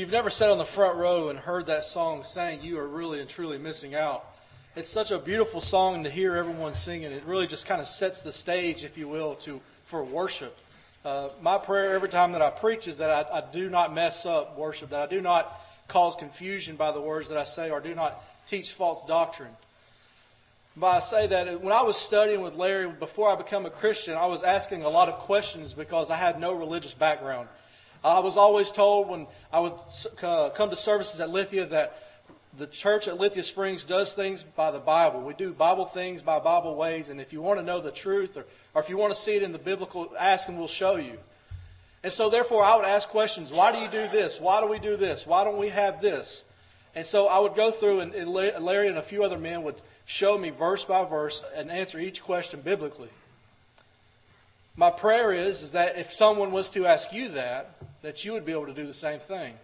you've 0.00 0.10
never 0.10 0.30
sat 0.30 0.48
on 0.50 0.56
the 0.56 0.64
front 0.64 0.96
row 0.96 1.28
and 1.28 1.38
heard 1.38 1.66
that 1.66 1.84
song 1.84 2.22
sang, 2.22 2.62
you 2.62 2.78
are 2.78 2.88
really 2.88 3.20
and 3.20 3.28
truly 3.28 3.58
missing 3.58 3.94
out. 3.94 4.24
It's 4.74 4.88
such 4.88 5.10
a 5.10 5.18
beautiful 5.18 5.60
song 5.60 6.04
to 6.04 6.10
hear 6.10 6.36
everyone 6.36 6.72
singing. 6.72 7.12
It 7.12 7.22
really 7.26 7.46
just 7.46 7.66
kind 7.66 7.82
of 7.82 7.86
sets 7.86 8.22
the 8.22 8.32
stage, 8.32 8.82
if 8.82 8.96
you 8.96 9.08
will, 9.08 9.34
to 9.36 9.60
for 9.84 10.02
worship. 10.02 10.56
Uh, 11.04 11.28
my 11.42 11.58
prayer 11.58 11.92
every 11.92 12.08
time 12.08 12.32
that 12.32 12.40
I 12.40 12.48
preach 12.48 12.88
is 12.88 12.96
that 12.96 13.10
I, 13.10 13.40
I 13.40 13.42
do 13.52 13.68
not 13.68 13.92
mess 13.92 14.24
up 14.24 14.56
worship, 14.56 14.88
that 14.88 15.00
I 15.00 15.06
do 15.06 15.20
not 15.20 15.52
cause 15.86 16.16
confusion 16.16 16.76
by 16.76 16.92
the 16.92 17.00
words 17.00 17.28
that 17.28 17.36
I 17.36 17.44
say, 17.44 17.68
or 17.68 17.78
do 17.78 17.94
not 17.94 18.22
teach 18.46 18.72
false 18.72 19.04
doctrine. 19.04 19.52
But 20.78 20.86
I 20.86 20.98
say 21.00 21.26
that 21.26 21.60
when 21.60 21.74
I 21.74 21.82
was 21.82 21.98
studying 21.98 22.40
with 22.40 22.54
Larry 22.54 22.90
before 22.90 23.30
I 23.30 23.36
became 23.36 23.66
a 23.66 23.70
Christian, 23.70 24.14
I 24.14 24.26
was 24.26 24.42
asking 24.42 24.82
a 24.82 24.88
lot 24.88 25.10
of 25.10 25.16
questions 25.16 25.74
because 25.74 26.08
I 26.08 26.16
had 26.16 26.40
no 26.40 26.54
religious 26.54 26.94
background. 26.94 27.48
I 28.02 28.20
was 28.20 28.36
always 28.36 28.70
told 28.70 29.08
when 29.08 29.26
I 29.52 29.60
would 29.60 29.74
uh, 30.22 30.50
come 30.50 30.70
to 30.70 30.76
services 30.76 31.20
at 31.20 31.30
Lithia 31.30 31.66
that 31.66 31.96
the 32.56 32.66
church 32.66 33.08
at 33.08 33.18
Lithia 33.18 33.42
Springs 33.42 33.84
does 33.84 34.14
things 34.14 34.42
by 34.42 34.70
the 34.70 34.78
Bible. 34.78 35.20
We 35.20 35.34
do 35.34 35.52
Bible 35.52 35.84
things 35.84 36.22
by 36.22 36.38
Bible 36.38 36.74
ways, 36.74 37.08
and 37.08 37.20
if 37.20 37.32
you 37.32 37.40
want 37.40 37.60
to 37.60 37.64
know 37.64 37.80
the 37.80 37.92
truth 37.92 38.36
or, 38.36 38.44
or 38.74 38.82
if 38.82 38.88
you 38.88 38.96
want 38.96 39.14
to 39.14 39.20
see 39.20 39.34
it 39.34 39.42
in 39.42 39.52
the 39.52 39.58
biblical, 39.58 40.12
ask 40.18 40.48
and 40.48 40.58
we'll 40.58 40.66
show 40.66 40.96
you. 40.96 41.18
And 42.02 42.12
so 42.12 42.30
therefore 42.30 42.64
I 42.64 42.76
would 42.76 42.86
ask 42.86 43.08
questions. 43.08 43.52
Why 43.52 43.72
do 43.72 43.78
you 43.78 43.88
do 43.88 44.08
this? 44.10 44.40
Why 44.40 44.60
do 44.60 44.66
we 44.66 44.78
do 44.78 44.96
this? 44.96 45.26
Why 45.26 45.44
don't 45.44 45.58
we 45.58 45.68
have 45.68 46.00
this? 46.00 46.44
And 46.94 47.06
so 47.06 47.28
I 47.28 47.38
would 47.38 47.54
go 47.54 47.70
through 47.70 48.00
and, 48.00 48.14
and 48.14 48.30
Larry 48.30 48.88
and 48.88 48.98
a 48.98 49.02
few 49.02 49.22
other 49.22 49.38
men 49.38 49.62
would 49.62 49.80
show 50.06 50.36
me 50.36 50.50
verse 50.50 50.82
by 50.82 51.04
verse 51.04 51.44
and 51.54 51.70
answer 51.70 51.98
each 51.98 52.22
question 52.22 52.62
biblically. 52.62 53.10
My 54.76 54.90
prayer 54.90 55.32
is, 55.32 55.62
is 55.62 55.72
that 55.72 55.98
if 55.98 56.12
someone 56.12 56.52
was 56.52 56.70
to 56.70 56.86
ask 56.86 57.12
you 57.12 57.28
that, 57.28 57.79
that 58.02 58.24
you 58.24 58.32
would 58.32 58.44
be 58.44 58.52
able 58.52 58.66
to 58.66 58.74
do 58.74 58.86
the 58.86 58.94
same 58.94 59.20
thing. 59.20 59.54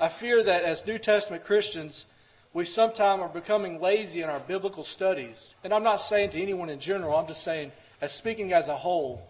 I 0.00 0.08
fear 0.08 0.42
that 0.42 0.64
as 0.64 0.86
New 0.86 0.98
Testament 0.98 1.44
Christians, 1.44 2.06
we 2.52 2.64
sometimes 2.64 3.22
are 3.22 3.28
becoming 3.28 3.80
lazy 3.80 4.22
in 4.22 4.28
our 4.28 4.40
biblical 4.40 4.84
studies. 4.84 5.54
And 5.64 5.72
I'm 5.72 5.82
not 5.82 6.00
saying 6.00 6.30
to 6.30 6.40
anyone 6.40 6.70
in 6.70 6.78
general, 6.78 7.16
I'm 7.16 7.26
just 7.26 7.42
saying, 7.42 7.72
as 8.00 8.12
speaking 8.12 8.52
as 8.52 8.68
a 8.68 8.76
whole, 8.76 9.26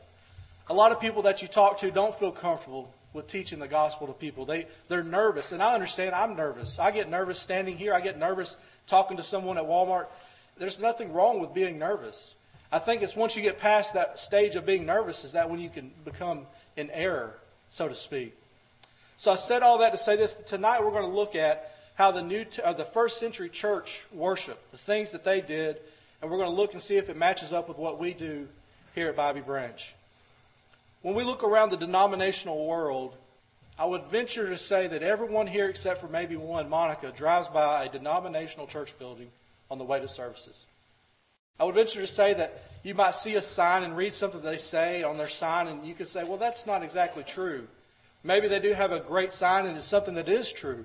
a 0.68 0.74
lot 0.74 0.92
of 0.92 1.00
people 1.00 1.22
that 1.22 1.42
you 1.42 1.48
talk 1.48 1.78
to 1.78 1.90
don't 1.90 2.14
feel 2.14 2.32
comfortable 2.32 2.92
with 3.12 3.26
teaching 3.28 3.58
the 3.58 3.68
gospel 3.68 4.06
to 4.06 4.12
people. 4.12 4.44
They, 4.44 4.66
they're 4.88 5.02
nervous. 5.02 5.52
And 5.52 5.62
I 5.62 5.74
understand 5.74 6.14
I'm 6.14 6.36
nervous. 6.36 6.78
I 6.78 6.90
get 6.90 7.08
nervous 7.08 7.38
standing 7.38 7.76
here. 7.76 7.94
I 7.94 8.00
get 8.00 8.18
nervous 8.18 8.56
talking 8.86 9.16
to 9.16 9.22
someone 9.22 9.58
at 9.58 9.64
Walmart. 9.64 10.06
There's 10.58 10.78
nothing 10.78 11.12
wrong 11.12 11.40
with 11.40 11.54
being 11.54 11.78
nervous. 11.78 12.34
I 12.70 12.78
think 12.78 13.02
it's 13.02 13.16
once 13.16 13.36
you 13.36 13.42
get 13.42 13.58
past 13.58 13.94
that 13.94 14.18
stage 14.18 14.56
of 14.56 14.66
being 14.66 14.84
nervous, 14.84 15.24
is 15.24 15.32
that 15.32 15.48
when 15.48 15.60
you 15.60 15.70
can 15.70 15.90
become 16.04 16.46
in 16.76 16.90
error, 16.90 17.34
so 17.68 17.88
to 17.88 17.94
speak. 17.94 18.34
So 19.16 19.32
I 19.32 19.36
said 19.36 19.62
all 19.62 19.78
that 19.78 19.92
to 19.92 19.98
say 19.98 20.16
this. 20.16 20.34
Tonight 20.34 20.84
we're 20.84 20.90
going 20.90 21.08
to 21.08 21.16
look 21.16 21.34
at 21.34 21.72
how 21.94 22.10
the 22.10 22.22
new, 22.22 22.44
uh, 22.62 22.74
the 22.74 22.84
first 22.84 23.18
century 23.18 23.48
church 23.48 24.04
worshiped, 24.12 24.70
the 24.70 24.78
things 24.78 25.12
that 25.12 25.24
they 25.24 25.40
did, 25.40 25.78
and 26.20 26.30
we're 26.30 26.36
going 26.36 26.50
to 26.50 26.54
look 26.56 26.72
and 26.72 26.82
see 26.82 26.96
if 26.96 27.08
it 27.08 27.16
matches 27.16 27.52
up 27.52 27.68
with 27.68 27.78
what 27.78 27.98
we 27.98 28.12
do 28.12 28.46
here 28.94 29.08
at 29.08 29.16
Bobby 29.16 29.40
Branch. 29.40 29.94
When 31.02 31.14
we 31.14 31.24
look 31.24 31.44
around 31.44 31.70
the 31.70 31.76
denominational 31.76 32.66
world, 32.66 33.14
I 33.78 33.84
would 33.84 34.04
venture 34.04 34.48
to 34.48 34.58
say 34.58 34.88
that 34.88 35.02
everyone 35.02 35.46
here, 35.46 35.68
except 35.68 36.00
for 36.00 36.08
maybe 36.08 36.36
one, 36.36 36.68
Monica, 36.68 37.12
drives 37.12 37.48
by 37.48 37.84
a 37.84 37.88
denominational 37.88 38.66
church 38.66 38.98
building 38.98 39.28
on 39.70 39.78
the 39.78 39.84
way 39.84 40.00
to 40.00 40.08
services. 40.08 40.66
I 41.58 41.64
would 41.64 41.74
venture 41.74 42.00
to 42.00 42.06
say 42.06 42.34
that 42.34 42.62
you 42.82 42.94
might 42.94 43.14
see 43.14 43.34
a 43.34 43.42
sign 43.42 43.82
and 43.82 43.96
read 43.96 44.14
something 44.14 44.40
they 44.42 44.58
say 44.58 45.02
on 45.02 45.16
their 45.16 45.28
sign, 45.28 45.66
and 45.66 45.86
you 45.86 45.94
could 45.94 46.08
say, 46.08 46.24
well, 46.24 46.36
that's 46.36 46.66
not 46.66 46.82
exactly 46.82 47.24
true. 47.24 47.66
Maybe 48.26 48.48
they 48.48 48.58
do 48.58 48.72
have 48.72 48.90
a 48.90 48.98
great 48.98 49.32
sign 49.32 49.66
and 49.66 49.76
it's 49.76 49.86
something 49.86 50.14
that 50.14 50.28
is 50.28 50.52
true. 50.52 50.84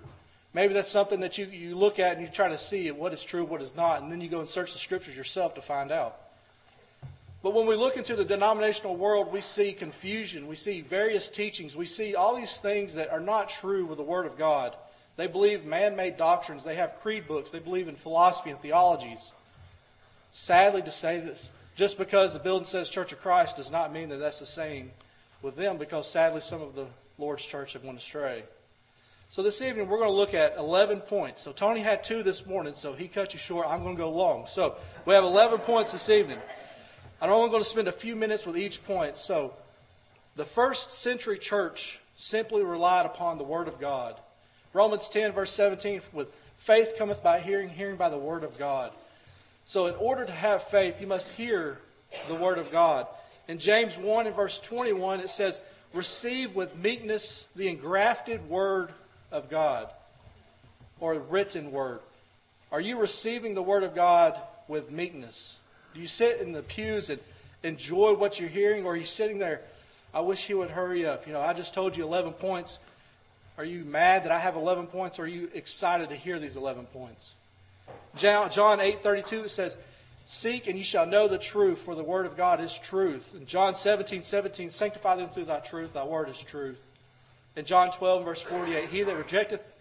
Maybe 0.54 0.74
that's 0.74 0.90
something 0.90 1.22
that 1.22 1.38
you, 1.38 1.46
you 1.46 1.76
look 1.76 1.98
at 1.98 2.18
and 2.18 2.22
you 2.22 2.32
try 2.32 2.50
to 2.50 2.58
see 2.58 2.92
what 2.92 3.14
is 3.14 3.24
true, 3.24 3.44
what 3.44 3.62
is 3.62 3.76
not, 3.76 4.02
and 4.02 4.12
then 4.12 4.22
you 4.22 4.30
go 4.30 4.40
and 4.40 4.48
search 4.48 4.74
the 4.74 4.80
scriptures 4.80 5.16
yourself 5.16 5.56
to 5.56 5.62
find 5.62 5.92
out. 5.92 6.18
But 7.42 7.56
when 7.56 7.66
we 7.66 7.76
look 7.76 7.98
into 7.98 8.16
the 8.16 8.26
denominational 8.26 8.96
world, 8.96 9.32
we 9.32 9.42
see 9.42 9.74
confusion. 9.74 10.48
We 10.48 10.56
see 10.56 10.82
various 10.82 11.30
teachings. 11.30 11.76
We 11.76 11.86
see 11.86 12.14
all 12.14 12.36
these 12.36 12.58
things 12.58 12.94
that 12.94 13.12
are 13.12 13.20
not 13.20 13.50
true 13.50 13.86
with 13.86 13.98
the 13.98 14.04
Word 14.04 14.28
of 14.28 14.38
God. 14.38 14.76
They 15.16 15.26
believe 15.26 15.66
man 15.66 15.96
made 15.96 16.18
doctrines. 16.18 16.64
They 16.64 16.76
have 16.76 17.00
creed 17.02 17.28
books. 17.28 17.50
They 17.50 17.60
believe 17.60 17.88
in 17.88 17.96
philosophy 17.96 18.52
and 18.52 18.60
theologies. 18.60 19.32
Sadly, 20.32 20.82
to 20.82 20.92
say 20.92 21.20
this, 21.20 21.52
just 21.76 21.98
because 21.98 22.34
the 22.34 22.40
building 22.40 22.66
says 22.66 22.90
Church 22.90 23.12
of 23.12 23.22
Christ 23.22 23.58
does 23.58 23.72
not 23.72 23.94
mean 23.94 24.10
that 24.10 24.18
that's 24.18 24.40
the 24.40 24.46
same 24.46 24.92
with 25.42 25.56
them, 25.56 25.78
because 25.78 26.10
sadly, 26.10 26.42
some 26.42 26.62
of 26.62 26.76
the 26.76 26.86
Lord's 27.18 27.46
church 27.46 27.74
have 27.74 27.84
went 27.84 27.98
astray. 27.98 28.44
So 29.30 29.42
this 29.44 29.62
evening, 29.62 29.88
we're 29.88 29.98
going 29.98 30.10
to 30.10 30.16
look 30.16 30.34
at 30.34 30.58
11 30.58 31.02
points. 31.02 31.42
So 31.42 31.54
Tony 31.54 31.80
had 31.80 32.04
two 32.04 32.22
this 32.22 32.46
morning, 32.46 32.74
so 32.74 32.94
he 32.94 33.08
cut 33.08 33.34
you 33.34 33.40
short. 33.40 33.66
I'm 33.68 33.82
going 33.82 33.96
to 33.96 34.02
go 34.02 34.12
long. 34.12 34.46
So 34.48 34.76
we 35.06 35.14
have 35.14 35.24
11 35.24 35.60
points 35.60 35.94
this 35.94 36.10
evening. 36.10 36.38
I'm 37.22 37.30
only 37.30 37.50
going 37.50 37.64
to 37.64 37.70
spend 37.70 37.88
a 37.88 37.94
few 37.94 38.16
minutes 38.16 38.46
with 38.46 38.58
each 38.58 38.84
point. 38.84 39.16
So, 39.16 39.54
the 40.36 40.44
first 40.44 40.92
century 40.92 41.38
church 41.38 42.00
simply 42.16 42.64
relied 42.64 43.06
upon 43.06 43.38
the 43.38 43.44
Word 43.44 43.68
of 43.68 43.80
God. 43.80 44.16
Romans 44.74 45.08
10, 45.08 45.32
verse 45.34 45.52
17, 45.52 46.02
with 46.14 46.34
faith 46.58 46.96
cometh 46.98 47.22
by 47.22 47.40
hearing, 47.40 47.70
hearing 47.70 47.96
by 47.96 48.10
the 48.10 48.18
Word 48.18 48.44
of 48.44 48.58
God. 48.58 48.92
So, 49.72 49.86
in 49.86 49.96
order 49.96 50.26
to 50.26 50.32
have 50.34 50.64
faith, 50.64 51.00
you 51.00 51.08
must 51.08 51.32
hear 51.32 51.78
the 52.28 52.36
Word 52.36 52.58
of 52.58 52.74
God. 52.74 53.08
In 53.48 53.58
James 53.58 53.98
1 53.98 54.28
and 54.28 54.36
verse 54.36 54.60
21, 54.60 55.22
it 55.22 55.30
says, 55.30 55.62
Receive 55.94 56.54
with 56.56 56.76
meekness 56.76 57.48
the 57.56 57.70
engrafted 57.70 58.50
Word 58.50 58.90
of 59.32 59.50
God, 59.50 59.90
or 61.00 61.14
written 61.14 61.72
Word. 61.72 62.02
Are 62.70 62.82
you 62.82 63.00
receiving 63.00 63.54
the 63.54 63.64
Word 63.64 63.84
of 63.84 63.96
God 63.96 64.38
with 64.68 64.92
meekness? 64.92 65.56
Do 65.94 66.02
you 66.02 66.08
sit 66.08 66.42
in 66.42 66.52
the 66.52 66.64
pews 66.64 67.10
and 67.10 67.22
enjoy 67.64 68.14
what 68.16 68.42
you're 68.42 68.50
hearing, 68.50 68.86
or 68.86 68.92
are 68.92 68.98
you 68.98 69.06
sitting 69.06 69.40
there? 69.40 69.62
I 70.14 70.20
wish 70.20 70.48
he 70.48 70.54
would 70.54 70.72
hurry 70.72 71.06
up. 71.06 71.28
You 71.28 71.32
know, 71.32 71.40
I 71.40 71.54
just 71.54 71.74
told 71.74 71.96
you 71.96 72.04
11 72.04 72.34
points. 72.34 72.78
Are 73.58 73.64
you 73.64 73.86
mad 73.86 74.26
that 74.26 74.34
I 74.34 74.40
have 74.40 74.58
11 74.58 74.88
points, 74.88 75.18
or 75.18 75.24
are 75.24 75.28
you 75.28 75.50
excited 75.54 76.10
to 76.10 76.16
hear 76.18 76.40
these 76.40 76.58
11 76.58 76.88
points? 76.88 77.36
John 78.16 78.50
8:32 78.80 79.50
says, 79.50 79.78
"Seek 80.26 80.68
and 80.68 80.78
you 80.78 80.84
shall 80.84 81.06
know 81.06 81.28
the 81.28 81.38
truth, 81.38 81.84
for 81.84 81.96
the 81.96 82.04
word 82.04 82.26
of 82.26 82.38
God 82.38 82.60
is 82.60 82.78
truth." 82.78 83.34
In 83.34 83.46
John 83.46 83.74
17, 83.74 84.24
17, 84.24 84.70
"Sanctify 84.70 85.16
them 85.16 85.30
through 85.30 85.46
thy 85.46 85.60
truth, 85.60 85.94
thy 85.94 86.04
word 86.04 86.30
is 86.30 86.42
truth." 86.42 86.82
In 87.56 87.66
John 87.66 87.92
12, 87.92 88.24
verse 88.24 88.42
48, 88.42 88.90
"He 88.90 89.04
that 89.04 89.16
rejecteth 89.16 89.74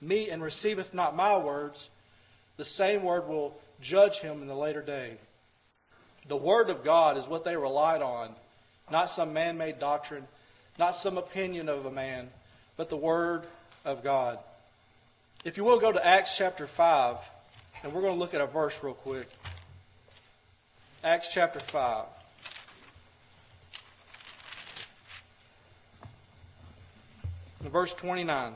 me 0.00 0.30
and 0.30 0.42
receiveth 0.42 0.94
not 0.94 1.16
my 1.16 1.36
words, 1.36 1.90
the 2.56 2.64
same 2.64 3.02
word 3.02 3.26
will 3.26 3.58
judge 3.80 4.18
him 4.18 4.42
in 4.42 4.48
the 4.48 4.54
later 4.54 4.82
day." 4.82 5.18
The 6.26 6.36
Word 6.36 6.68
of 6.68 6.84
God 6.84 7.16
is 7.16 7.26
what 7.26 7.44
they 7.44 7.56
relied 7.56 8.02
on, 8.02 8.36
not 8.90 9.08
some 9.08 9.32
man 9.32 9.56
made 9.56 9.78
doctrine, 9.78 10.28
not 10.78 10.94
some 10.94 11.16
opinion 11.16 11.68
of 11.68 11.86
a 11.86 11.90
man, 11.90 12.30
but 12.76 12.90
the 12.90 12.96
Word 12.96 13.46
of 13.84 14.02
God. 14.02 14.38
If 15.44 15.56
you 15.56 15.64
will, 15.64 15.78
go 15.78 15.90
to 15.90 16.06
Acts 16.06 16.36
chapter 16.36 16.66
5, 16.66 17.16
and 17.82 17.92
we're 17.92 18.00
going 18.00 18.14
to 18.14 18.18
look 18.18 18.34
at 18.34 18.40
a 18.40 18.46
verse 18.46 18.82
real 18.82 18.94
quick. 18.94 19.28
Acts 21.04 21.32
chapter 21.32 21.60
5. 21.60 22.04
Verse 27.60 27.92
29 27.94 28.54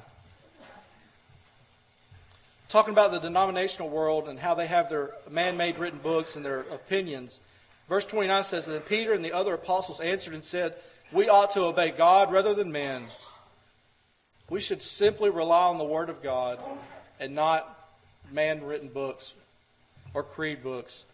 talking 2.73 2.95
about 2.95 3.13
the 3.13 3.19
denominational 3.19 3.91
world 3.91 4.31
and 4.31 4.39
how 4.39 4.55
they 4.55 4.67
have 4.67 4.89
their 4.89 5.11
man 5.31 5.59
made 5.59 5.77
written 5.77 5.99
books 5.99 6.37
and 6.37 6.45
their 6.45 6.61
opinions. 6.61 7.39
Verse 7.87 8.07
29 8.07 8.45
says, 8.45 8.65
that 8.65 8.89
Peter 8.89 9.13
and 9.13 9.23
the 9.23 9.33
other 9.33 9.53
apostles 9.53 10.01
answered 10.01 10.33
and 10.33 10.43
said, 10.43 10.75
We 11.13 11.29
ought 11.29 11.51
to 11.51 11.65
obey 11.65 11.91
God 11.91 12.33
rather 12.33 12.55
than 12.55 12.73
men. 12.73 13.09
We 14.49 14.59
should 14.59 14.81
simply 14.81 15.29
rely 15.29 15.65
on 15.65 15.77
the 15.77 15.85
Word 15.85 16.09
of 16.09 16.23
God 16.23 16.61
and 17.21 17.35
not 17.35 17.82
man 18.33 18.65
written 18.65 18.89
books 18.89 19.35
or 20.15 20.23
creed 20.23 20.63
books. 20.63 21.05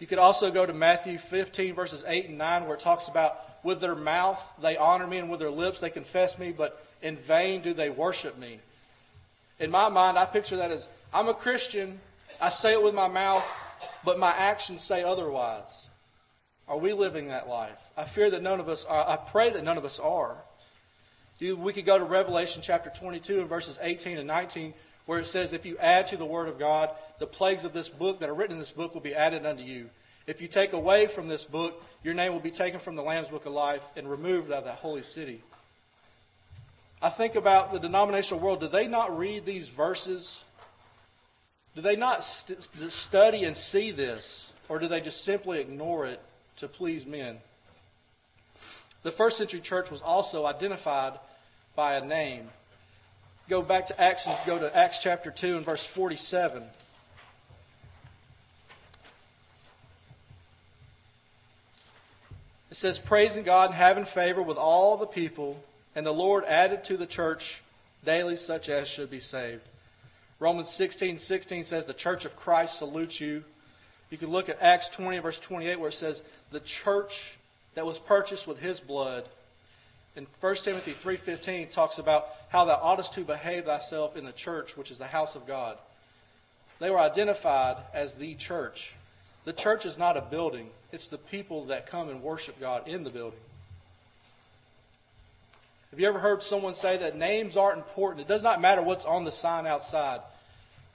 You 0.00 0.06
could 0.06 0.18
also 0.18 0.50
go 0.50 0.66
to 0.66 0.72
Matthew 0.72 1.18
15, 1.18 1.74
verses 1.74 2.04
8 2.06 2.28
and 2.28 2.38
9, 2.38 2.64
where 2.66 2.74
it 2.74 2.80
talks 2.80 3.08
about 3.08 3.38
with 3.62 3.80
their 3.80 3.94
mouth 3.94 4.42
they 4.60 4.76
honor 4.76 5.06
me 5.06 5.18
and 5.18 5.30
with 5.30 5.40
their 5.40 5.50
lips 5.50 5.80
they 5.80 5.90
confess 5.90 6.38
me, 6.38 6.52
but 6.52 6.84
in 7.00 7.16
vain 7.16 7.62
do 7.62 7.72
they 7.72 7.90
worship 7.90 8.36
me. 8.38 8.58
In 9.60 9.70
my 9.70 9.88
mind, 9.88 10.18
I 10.18 10.26
picture 10.26 10.56
that 10.56 10.70
as 10.70 10.88
I'm 11.12 11.28
a 11.28 11.34
Christian, 11.34 12.00
I 12.40 12.48
say 12.48 12.72
it 12.72 12.82
with 12.82 12.94
my 12.94 13.08
mouth, 13.08 13.48
but 14.04 14.18
my 14.18 14.32
actions 14.32 14.82
say 14.82 15.02
otherwise. 15.04 15.88
Are 16.66 16.78
we 16.78 16.92
living 16.92 17.28
that 17.28 17.48
life? 17.48 17.78
I 17.96 18.04
fear 18.04 18.30
that 18.30 18.42
none 18.42 18.58
of 18.58 18.68
us 18.68 18.84
are. 18.84 19.08
I 19.08 19.16
pray 19.16 19.50
that 19.50 19.62
none 19.62 19.78
of 19.78 19.84
us 19.84 20.00
are. 20.00 20.36
We 21.40 21.72
could 21.72 21.84
go 21.84 21.98
to 21.98 22.04
Revelation 22.04 22.62
chapter 22.62 22.90
22 22.90 23.40
and 23.40 23.48
verses 23.48 23.78
18 23.80 24.18
and 24.18 24.26
19, 24.26 24.72
where 25.06 25.18
it 25.18 25.26
says, 25.26 25.52
If 25.52 25.66
you 25.66 25.76
add 25.78 26.06
to 26.08 26.16
the 26.16 26.24
word 26.24 26.48
of 26.48 26.58
God, 26.58 26.90
the 27.18 27.26
plagues 27.26 27.64
of 27.64 27.72
this 27.72 27.88
book 27.88 28.20
that 28.20 28.28
are 28.28 28.34
written 28.34 28.54
in 28.54 28.58
this 28.58 28.72
book 28.72 28.94
will 28.94 29.00
be 29.00 29.14
added 29.14 29.44
unto 29.44 29.62
you. 29.62 29.90
If 30.26 30.40
you 30.40 30.48
take 30.48 30.72
away 30.72 31.06
from 31.06 31.28
this 31.28 31.44
book, 31.44 31.82
your 32.02 32.14
name 32.14 32.32
will 32.32 32.40
be 32.40 32.50
taken 32.50 32.80
from 32.80 32.96
the 32.96 33.02
Lamb's 33.02 33.28
book 33.28 33.46
of 33.46 33.52
life 33.52 33.82
and 33.96 34.10
removed 34.10 34.50
out 34.50 34.58
of 34.58 34.64
that 34.64 34.76
holy 34.76 35.02
city. 35.02 35.42
I 37.02 37.10
think 37.10 37.34
about 37.34 37.70
the 37.70 37.78
denominational 37.78 38.42
world. 38.42 38.60
Do 38.60 38.68
they 38.68 38.86
not 38.86 39.16
read 39.18 39.44
these 39.44 39.68
verses? 39.68 40.42
Do 41.74 41.82
they 41.82 41.96
not 41.96 42.24
st- 42.24 42.62
study 42.90 43.44
and 43.44 43.54
see 43.54 43.90
this? 43.90 44.50
Or 44.70 44.78
do 44.78 44.88
they 44.88 45.02
just 45.02 45.22
simply 45.24 45.60
ignore 45.60 46.06
it 46.06 46.20
to 46.56 46.68
please 46.68 47.04
men? 47.04 47.38
The 49.02 49.12
first 49.12 49.36
century 49.36 49.60
church 49.60 49.90
was 49.90 50.00
also 50.00 50.46
identified 50.46 51.18
by 51.76 51.96
a 51.96 52.04
name. 52.04 52.48
Go 53.48 53.60
back 53.60 53.88
to 53.88 54.00
Acts 54.00 54.26
and 54.26 54.36
go 54.46 54.58
to 54.58 54.74
Acts 54.74 54.98
chapter 55.00 55.30
2 55.30 55.56
and 55.56 55.66
verse 55.66 55.84
47. 55.86 56.62
It 62.70 62.76
says, 62.76 62.98
Praising 62.98 63.44
God 63.44 63.66
and 63.66 63.74
having 63.74 64.06
favor 64.06 64.40
with 64.40 64.56
all 64.56 64.96
the 64.96 65.06
people, 65.06 65.62
and 65.94 66.06
the 66.06 66.12
Lord 66.12 66.44
added 66.44 66.84
to 66.84 66.96
the 66.96 67.06
church 67.06 67.62
daily 68.04 68.36
such 68.36 68.68
as 68.70 68.88
should 68.88 69.10
be 69.10 69.20
saved. 69.20 69.62
Romans 70.40 70.70
16 70.70 71.18
16 71.18 71.64
says, 71.64 71.84
The 71.84 71.92
church 71.92 72.24
of 72.24 72.36
Christ 72.36 72.78
salutes 72.78 73.20
you. 73.20 73.44
You 74.10 74.16
can 74.16 74.30
look 74.30 74.48
at 74.48 74.60
Acts 74.62 74.88
20, 74.88 75.18
verse 75.18 75.38
28, 75.38 75.78
where 75.78 75.90
it 75.90 75.92
says, 75.92 76.22
The 76.50 76.60
church 76.60 77.36
that 77.74 77.84
was 77.84 77.98
purchased 77.98 78.46
with 78.46 78.58
his 78.58 78.80
blood. 78.80 79.24
And 80.16 80.26
1 80.40 80.54
Timothy 80.56 80.92
3.15 80.92 81.70
talks 81.70 81.98
about 81.98 82.28
how 82.48 82.64
thou 82.64 82.78
oughtest 82.80 83.14
to 83.14 83.22
behave 83.22 83.64
thyself 83.64 84.16
in 84.16 84.24
the 84.24 84.32
church, 84.32 84.76
which 84.76 84.90
is 84.90 84.98
the 84.98 85.06
house 85.06 85.34
of 85.34 85.46
God. 85.46 85.76
They 86.78 86.90
were 86.90 87.00
identified 87.00 87.78
as 87.92 88.14
the 88.14 88.34
church. 88.34 88.94
The 89.44 89.52
church 89.52 89.84
is 89.84 89.98
not 89.98 90.16
a 90.16 90.22
building, 90.22 90.70
it's 90.92 91.08
the 91.08 91.18
people 91.18 91.64
that 91.66 91.86
come 91.86 92.08
and 92.08 92.22
worship 92.22 92.58
God 92.60 92.88
in 92.88 93.04
the 93.04 93.10
building. 93.10 93.38
Have 95.90 96.00
you 96.00 96.08
ever 96.08 96.18
heard 96.18 96.42
someone 96.42 96.74
say 96.74 96.96
that 96.96 97.16
names 97.16 97.56
aren't 97.56 97.78
important? 97.78 98.22
It 98.22 98.28
does 98.28 98.42
not 98.42 98.60
matter 98.60 98.82
what's 98.82 99.04
on 99.04 99.24
the 99.24 99.30
sign 99.30 99.66
outside. 99.66 100.20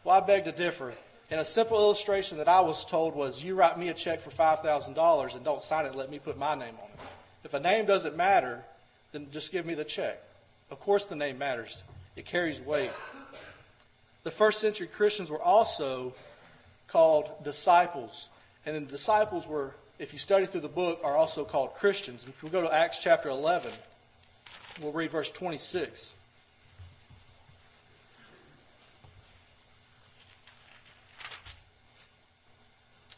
Well, 0.04 0.22
I 0.22 0.25
beg 0.25 0.45
to 0.45 0.51
differ. 0.51 0.94
And 1.31 1.39
a 1.39 1.45
simple 1.45 1.77
illustration 1.77 2.38
that 2.39 2.50
I 2.50 2.62
was 2.62 2.83
told 2.86 3.15
was 3.15 3.44
you 3.44 3.56
write 3.56 3.77
me 3.77 3.89
a 3.89 3.94
check 3.94 4.19
for 4.19 4.31
$5,000 4.31 5.36
and 5.36 5.45
don't 5.45 5.62
sign 5.62 5.86
it, 5.86 5.95
let 5.95 6.10
me 6.10 6.19
put 6.19 6.38
my 6.38 6.56
name 6.56 6.75
on 6.81 6.89
it. 6.89 7.00
If 7.44 7.54
a 7.54 7.60
name 7.60 7.86
doesn't 7.86 8.18
matter, 8.18 8.63
then 9.11 9.27
just 9.31 9.51
give 9.51 9.65
me 9.65 9.73
the 9.73 9.83
check. 9.83 10.21
Of 10.71 10.79
course, 10.79 11.06
the 11.06 11.15
name 11.15 11.38
matters, 11.38 11.81
it 12.15 12.25
carries 12.25 12.61
weight. 12.61 12.91
The 14.23 14.31
first 14.31 14.59
century 14.59 14.88
Christians 14.88 15.29
were 15.29 15.41
also 15.41 16.13
called 16.88 17.29
disciples. 17.44 18.27
And 18.65 18.75
the 18.75 18.91
disciples 18.91 19.47
were, 19.47 19.73
if 19.97 20.13
you 20.13 20.19
study 20.19 20.45
through 20.45 20.61
the 20.61 20.67
book, 20.67 21.00
are 21.03 21.15
also 21.15 21.45
called 21.45 21.73
Christians. 21.75 22.25
And 22.25 22.33
if 22.33 22.44
we 22.44 22.50
go 22.50 22.61
to 22.61 22.73
Acts 22.73 23.00
chapter 23.00 23.29
11, 23.29 23.71
we'll 24.81 24.91
read 24.91 25.12
verse 25.12 25.31
26. 25.31 26.13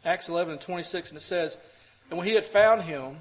Acts 0.04 0.30
11 0.30 0.54
and 0.54 0.62
26, 0.62 1.10
and 1.12 1.18
it 1.18 1.22
says, 1.22 1.58
And 2.10 2.18
when 2.18 2.28
he 2.28 2.34
had 2.34 2.44
found 2.44 2.84
him, 2.84 3.18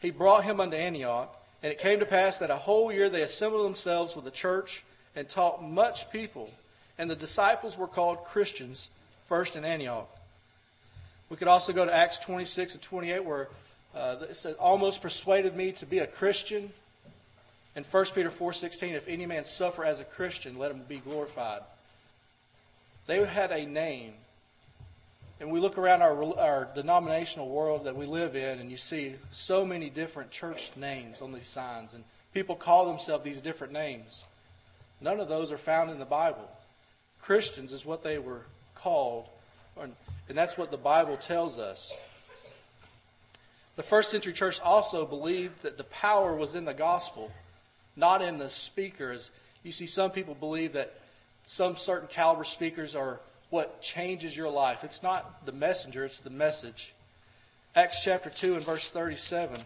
he 0.00 0.10
brought 0.10 0.44
him 0.44 0.60
unto 0.60 0.76
Antioch. 0.76 1.37
And 1.62 1.72
it 1.72 1.78
came 1.78 1.98
to 2.00 2.06
pass 2.06 2.38
that 2.38 2.50
a 2.50 2.56
whole 2.56 2.92
year 2.92 3.08
they 3.08 3.22
assembled 3.22 3.64
themselves 3.64 4.14
with 4.14 4.24
the 4.24 4.30
church 4.30 4.84
and 5.16 5.28
taught 5.28 5.62
much 5.62 6.10
people. 6.10 6.50
And 6.98 7.10
the 7.10 7.16
disciples 7.16 7.76
were 7.76 7.88
called 7.88 8.24
Christians 8.24 8.88
first 9.26 9.56
in 9.56 9.64
Antioch. 9.64 10.08
We 11.30 11.36
could 11.36 11.48
also 11.48 11.72
go 11.72 11.84
to 11.84 11.94
Acts 11.94 12.18
26 12.18 12.74
and 12.74 12.82
28, 12.82 13.24
where 13.24 13.48
uh, 13.94 14.16
it 14.22 14.36
says, 14.36 14.54
almost 14.54 15.02
persuaded 15.02 15.56
me 15.56 15.72
to 15.72 15.86
be 15.86 15.98
a 15.98 16.06
Christian. 16.06 16.70
And 17.76 17.84
1 17.84 18.04
Peter 18.14 18.30
4.16, 18.30 18.94
if 18.94 19.08
any 19.08 19.26
man 19.26 19.44
suffer 19.44 19.84
as 19.84 20.00
a 20.00 20.04
Christian, 20.04 20.58
let 20.58 20.70
him 20.70 20.82
be 20.88 20.98
glorified. 20.98 21.62
They 23.06 23.24
had 23.24 23.52
a 23.52 23.66
name 23.66 24.14
and 25.40 25.52
we 25.52 25.60
look 25.60 25.78
around 25.78 26.02
our, 26.02 26.38
our 26.38 26.68
denominational 26.74 27.48
world 27.48 27.84
that 27.84 27.96
we 27.96 28.06
live 28.06 28.34
in, 28.34 28.58
and 28.58 28.70
you 28.70 28.76
see 28.76 29.14
so 29.30 29.64
many 29.64 29.88
different 29.88 30.30
church 30.30 30.72
names 30.76 31.20
on 31.20 31.32
these 31.32 31.46
signs, 31.46 31.94
and 31.94 32.02
people 32.34 32.56
call 32.56 32.86
themselves 32.86 33.24
these 33.24 33.40
different 33.40 33.72
names. 33.72 34.24
None 35.00 35.20
of 35.20 35.28
those 35.28 35.52
are 35.52 35.58
found 35.58 35.90
in 35.90 35.98
the 35.98 36.04
Bible. 36.04 36.50
Christians 37.22 37.72
is 37.72 37.86
what 37.86 38.02
they 38.02 38.18
were 38.18 38.42
called, 38.74 39.26
and 39.80 39.92
that's 40.28 40.58
what 40.58 40.70
the 40.70 40.76
Bible 40.76 41.16
tells 41.16 41.58
us. 41.58 41.92
The 43.76 43.84
first 43.84 44.10
century 44.10 44.32
church 44.32 44.60
also 44.60 45.06
believed 45.06 45.62
that 45.62 45.78
the 45.78 45.84
power 45.84 46.34
was 46.34 46.56
in 46.56 46.64
the 46.64 46.74
gospel, 46.74 47.30
not 47.96 48.22
in 48.22 48.38
the 48.38 48.50
speakers. 48.50 49.30
You 49.62 49.70
see, 49.70 49.86
some 49.86 50.10
people 50.10 50.34
believe 50.34 50.72
that 50.72 50.94
some 51.44 51.76
certain 51.76 52.08
caliber 52.08 52.42
speakers 52.42 52.96
are 52.96 53.20
what 53.50 53.80
changes 53.80 54.36
your 54.36 54.50
life. 54.50 54.84
It's 54.84 55.02
not 55.02 55.44
the 55.46 55.52
messenger, 55.52 56.04
it's 56.04 56.20
the 56.20 56.30
message. 56.30 56.92
Acts 57.74 58.02
chapter 58.02 58.30
2 58.30 58.54
and 58.54 58.64
verse 58.64 58.90
37. 58.90 59.58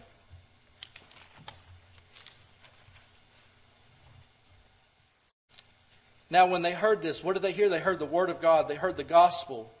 Now, 6.29 6.47
when 6.47 6.63
they 6.63 6.71
heard 6.71 7.01
this, 7.01 7.23
what 7.23 7.33
did 7.33 7.43
they 7.43 7.51
hear? 7.51 7.69
They 7.69 7.79
heard 7.79 7.99
the 7.99 8.05
word 8.05 8.29
of 8.29 8.41
God, 8.41 8.67
they 8.67 8.75
heard 8.75 8.97
the 8.97 9.03
gospel. 9.03 9.71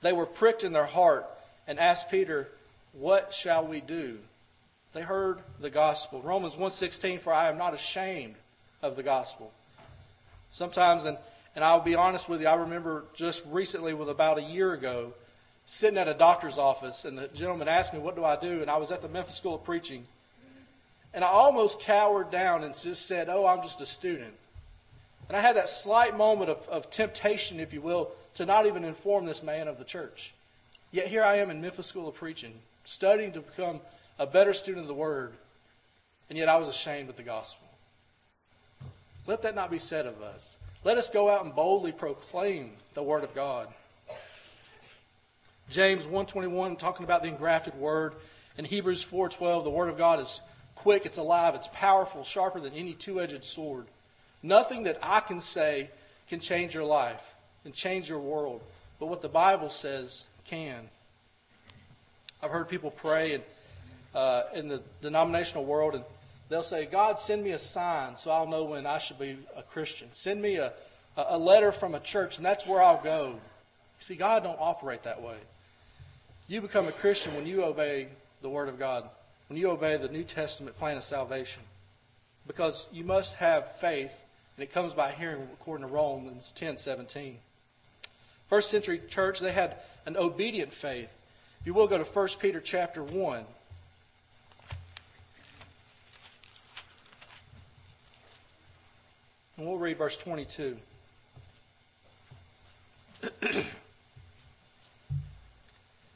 They 0.00 0.12
were 0.12 0.26
pricked 0.26 0.64
in 0.64 0.72
their 0.72 0.86
heart 0.86 1.26
and 1.66 1.78
asked 1.78 2.10
Peter, 2.10 2.48
What 2.92 3.34
shall 3.34 3.66
we 3.66 3.80
do? 3.80 4.18
They 4.94 5.02
heard 5.02 5.40
the 5.60 5.70
gospel. 5.70 6.22
Romans 6.22 6.56
1:16 6.56 7.20
for 7.20 7.32
I 7.32 7.48
am 7.48 7.58
not 7.58 7.74
ashamed 7.74 8.36
of 8.82 8.96
the 8.96 9.02
gospel. 9.02 9.52
Sometimes 10.50 11.04
in 11.04 11.18
and 11.58 11.64
I'll 11.64 11.80
be 11.80 11.96
honest 11.96 12.28
with 12.28 12.40
you, 12.40 12.46
I 12.46 12.54
remember 12.54 13.02
just 13.14 13.44
recently, 13.46 13.92
with 13.92 14.08
about 14.08 14.38
a 14.38 14.42
year 14.42 14.74
ago, 14.74 15.12
sitting 15.66 15.98
at 15.98 16.06
a 16.06 16.14
doctor's 16.14 16.56
office, 16.56 17.04
and 17.04 17.18
the 17.18 17.26
gentleman 17.26 17.66
asked 17.66 17.92
me, 17.92 17.98
What 17.98 18.14
do 18.14 18.24
I 18.24 18.36
do? 18.36 18.62
And 18.62 18.70
I 18.70 18.76
was 18.76 18.92
at 18.92 19.02
the 19.02 19.08
Memphis 19.08 19.34
School 19.34 19.56
of 19.56 19.64
Preaching. 19.64 20.06
And 21.12 21.24
I 21.24 21.26
almost 21.26 21.80
cowered 21.80 22.30
down 22.30 22.62
and 22.62 22.78
just 22.78 23.06
said, 23.06 23.28
Oh, 23.28 23.44
I'm 23.44 23.62
just 23.62 23.80
a 23.80 23.86
student. 23.86 24.34
And 25.26 25.36
I 25.36 25.40
had 25.40 25.56
that 25.56 25.68
slight 25.68 26.16
moment 26.16 26.48
of, 26.48 26.68
of 26.68 26.90
temptation, 26.90 27.58
if 27.58 27.74
you 27.74 27.80
will, 27.80 28.12
to 28.34 28.46
not 28.46 28.66
even 28.66 28.84
inform 28.84 29.24
this 29.24 29.42
man 29.42 29.66
of 29.66 29.78
the 29.78 29.84
church. 29.84 30.32
Yet 30.92 31.08
here 31.08 31.24
I 31.24 31.38
am 31.38 31.50
in 31.50 31.60
Memphis 31.60 31.86
School 31.86 32.06
of 32.06 32.14
Preaching, 32.14 32.52
studying 32.84 33.32
to 33.32 33.40
become 33.40 33.80
a 34.16 34.28
better 34.28 34.52
student 34.52 34.82
of 34.82 34.86
the 34.86 34.94
Word, 34.94 35.32
and 36.28 36.38
yet 36.38 36.48
I 36.48 36.54
was 36.58 36.68
ashamed 36.68 37.08
of 37.08 37.16
the 37.16 37.24
gospel. 37.24 37.66
Let 39.26 39.42
that 39.42 39.56
not 39.56 39.72
be 39.72 39.80
said 39.80 40.06
of 40.06 40.22
us. 40.22 40.54
Let 40.84 40.96
us 40.96 41.10
go 41.10 41.28
out 41.28 41.44
and 41.44 41.54
boldly 41.54 41.90
proclaim 41.90 42.70
the 42.94 43.02
word 43.02 43.24
of 43.24 43.34
God. 43.34 43.68
James 45.68 46.04
121 46.04 46.76
talking 46.76 47.04
about 47.04 47.22
the 47.22 47.28
engrafted 47.28 47.74
word. 47.74 48.14
In 48.56 48.64
Hebrews 48.64 49.02
4:12 49.02 49.64
the 49.64 49.70
word 49.70 49.88
of 49.88 49.98
God 49.98 50.20
is 50.20 50.40
quick, 50.76 51.04
it's 51.04 51.18
alive, 51.18 51.56
it's 51.56 51.68
powerful, 51.72 52.22
sharper 52.22 52.60
than 52.60 52.72
any 52.74 52.94
two-edged 52.94 53.44
sword. 53.44 53.86
Nothing 54.42 54.84
that 54.84 54.98
I 55.02 55.18
can 55.18 55.40
say 55.40 55.90
can 56.28 56.38
change 56.38 56.74
your 56.74 56.84
life 56.84 57.34
and 57.64 57.74
change 57.74 58.08
your 58.08 58.20
world, 58.20 58.62
but 59.00 59.06
what 59.06 59.20
the 59.20 59.28
Bible 59.28 59.70
says 59.70 60.26
can. 60.44 60.88
I've 62.40 62.52
heard 62.52 62.68
people 62.68 62.92
pray 62.92 63.34
and, 63.34 63.44
uh, 64.14 64.44
in 64.54 64.68
the 64.68 64.80
denominational 65.02 65.64
world 65.64 65.96
and 65.96 66.04
They'll 66.48 66.62
say, 66.62 66.86
God, 66.86 67.18
send 67.18 67.44
me 67.44 67.50
a 67.50 67.58
sign 67.58 68.16
so 68.16 68.30
I'll 68.30 68.46
know 68.46 68.64
when 68.64 68.86
I 68.86 68.98
should 68.98 69.18
be 69.18 69.36
a 69.56 69.62
Christian. 69.62 70.08
Send 70.12 70.40
me 70.40 70.56
a, 70.56 70.72
a 71.16 71.36
letter 71.36 71.72
from 71.72 71.94
a 71.94 72.00
church, 72.00 72.38
and 72.38 72.46
that's 72.46 72.66
where 72.66 72.82
I'll 72.82 73.02
go. 73.02 73.34
See, 73.98 74.14
God 74.14 74.44
don't 74.44 74.58
operate 74.60 75.02
that 75.02 75.20
way. 75.20 75.36
You 76.46 76.62
become 76.62 76.88
a 76.88 76.92
Christian 76.92 77.34
when 77.34 77.46
you 77.46 77.64
obey 77.64 78.08
the 78.40 78.48
Word 78.48 78.68
of 78.68 78.78
God, 78.78 79.04
when 79.48 79.58
you 79.58 79.70
obey 79.70 79.96
the 79.96 80.08
New 80.08 80.24
Testament 80.24 80.78
plan 80.78 80.96
of 80.96 81.04
salvation. 81.04 81.62
Because 82.46 82.86
you 82.92 83.04
must 83.04 83.34
have 83.36 83.76
faith, 83.76 84.24
and 84.56 84.64
it 84.64 84.72
comes 84.72 84.94
by 84.94 85.12
hearing 85.12 85.42
according 85.52 85.86
to 85.86 85.92
Romans 85.92 86.52
10 86.52 86.78
17. 86.78 87.36
First 88.48 88.70
century 88.70 89.02
church, 89.10 89.40
they 89.40 89.52
had 89.52 89.76
an 90.06 90.16
obedient 90.16 90.72
faith. 90.72 91.12
If 91.60 91.66
you 91.66 91.74
will 91.74 91.86
go 91.86 91.98
to 91.98 92.04
1 92.04 92.28
Peter 92.40 92.60
chapter 92.60 93.02
1. 93.02 93.44
And 99.58 99.66
we'll 99.66 99.76
read 99.76 99.98
verse 99.98 100.16
22. 100.16 100.76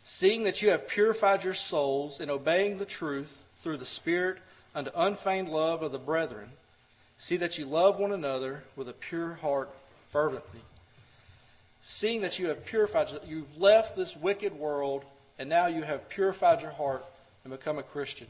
Seeing 0.05 0.45
that 0.45 0.63
you 0.63 0.71
have 0.71 0.87
purified 0.87 1.43
your 1.43 1.53
souls 1.53 2.21
in 2.21 2.31
obeying 2.31 2.79
the 2.79 2.85
truth 2.85 3.43
through 3.61 3.79
the 3.79 3.85
Spirit 3.85 4.39
unto 4.77 4.93
unfeigned 4.95 5.49
love 5.49 5.83
of 5.83 5.91
the 5.91 5.99
brethren, 5.99 6.51
see 7.19 7.37
that 7.39 7.59
you 7.59 7.67
love 7.67 7.99
one 7.99 8.13
another 8.13 8.63
with 8.77 8.89
a 8.89 8.93
pure 8.93 9.35
heart 9.35 9.71
fervently. 10.13 10.61
Seeing 11.83 12.21
that 12.21 12.39
you 12.39 12.47
have 12.47 12.65
purified, 12.65 13.11
you've 13.27 13.61
left 13.61 13.97
this 13.97 14.17
wicked 14.17 14.53
world, 14.53 15.05
and 15.37 15.49
now 15.49 15.67
you 15.67 15.83
have 15.83 16.09
purified 16.09 16.63
your 16.63 16.71
heart 16.71 17.05
and 17.43 17.53
become 17.53 17.79
a 17.79 17.83
Christian. 17.83 18.29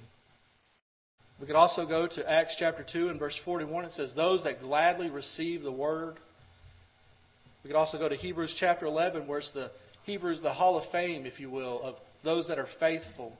We 1.42 1.46
could 1.46 1.56
also 1.56 1.86
go 1.86 2.06
to 2.06 2.30
Acts 2.30 2.54
chapter 2.54 2.84
2 2.84 3.08
and 3.08 3.18
verse 3.18 3.34
41. 3.34 3.86
It 3.86 3.90
says, 3.90 4.14
Those 4.14 4.44
that 4.44 4.62
gladly 4.62 5.10
receive 5.10 5.64
the 5.64 5.72
word. 5.72 6.14
We 7.64 7.68
could 7.68 7.76
also 7.76 7.98
go 7.98 8.08
to 8.08 8.14
Hebrews 8.14 8.54
chapter 8.54 8.86
11, 8.86 9.26
where 9.26 9.38
it's 9.38 9.50
the 9.50 9.72
Hebrews, 10.04 10.40
the 10.40 10.52
hall 10.52 10.76
of 10.76 10.84
fame, 10.84 11.26
if 11.26 11.40
you 11.40 11.50
will, 11.50 11.82
of 11.82 11.98
those 12.22 12.46
that 12.46 12.60
are 12.60 12.66
faithful. 12.66 13.36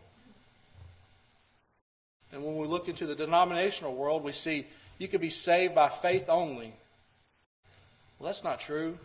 And 2.32 2.42
when 2.42 2.56
we 2.56 2.66
look 2.66 2.88
into 2.88 3.06
the 3.06 3.14
denominational 3.14 3.94
world, 3.94 4.25
we 4.25 4.32
see 4.32 4.66
you 4.99 5.06
can 5.06 5.21
be 5.21 5.30
saved 5.30 5.73
by 5.73 5.88
faith 5.88 6.28
only. 6.28 6.75
Well, 8.18 8.26
that's 8.26 8.42
not 8.42 8.59
true. 8.59 8.99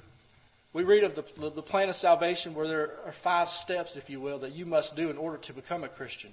We 0.73 0.81
read 0.81 1.03
of 1.03 1.13
the, 1.13 1.51
the 1.51 1.61
plan 1.61 1.89
of 1.89 1.95
salvation 1.95 2.55
where 2.55 2.67
there 2.67 2.91
are 3.05 3.11
five 3.11 3.49
steps, 3.49 3.95
if 3.95 4.09
you 4.09 4.19
will, 4.19 4.39
that 4.39 4.55
you 4.55 4.65
must 4.65 4.95
do 4.95 5.11
in 5.11 5.17
order 5.17 5.37
to 5.37 5.53
become 5.53 5.83
a 5.83 5.87
Christian. 5.87 6.31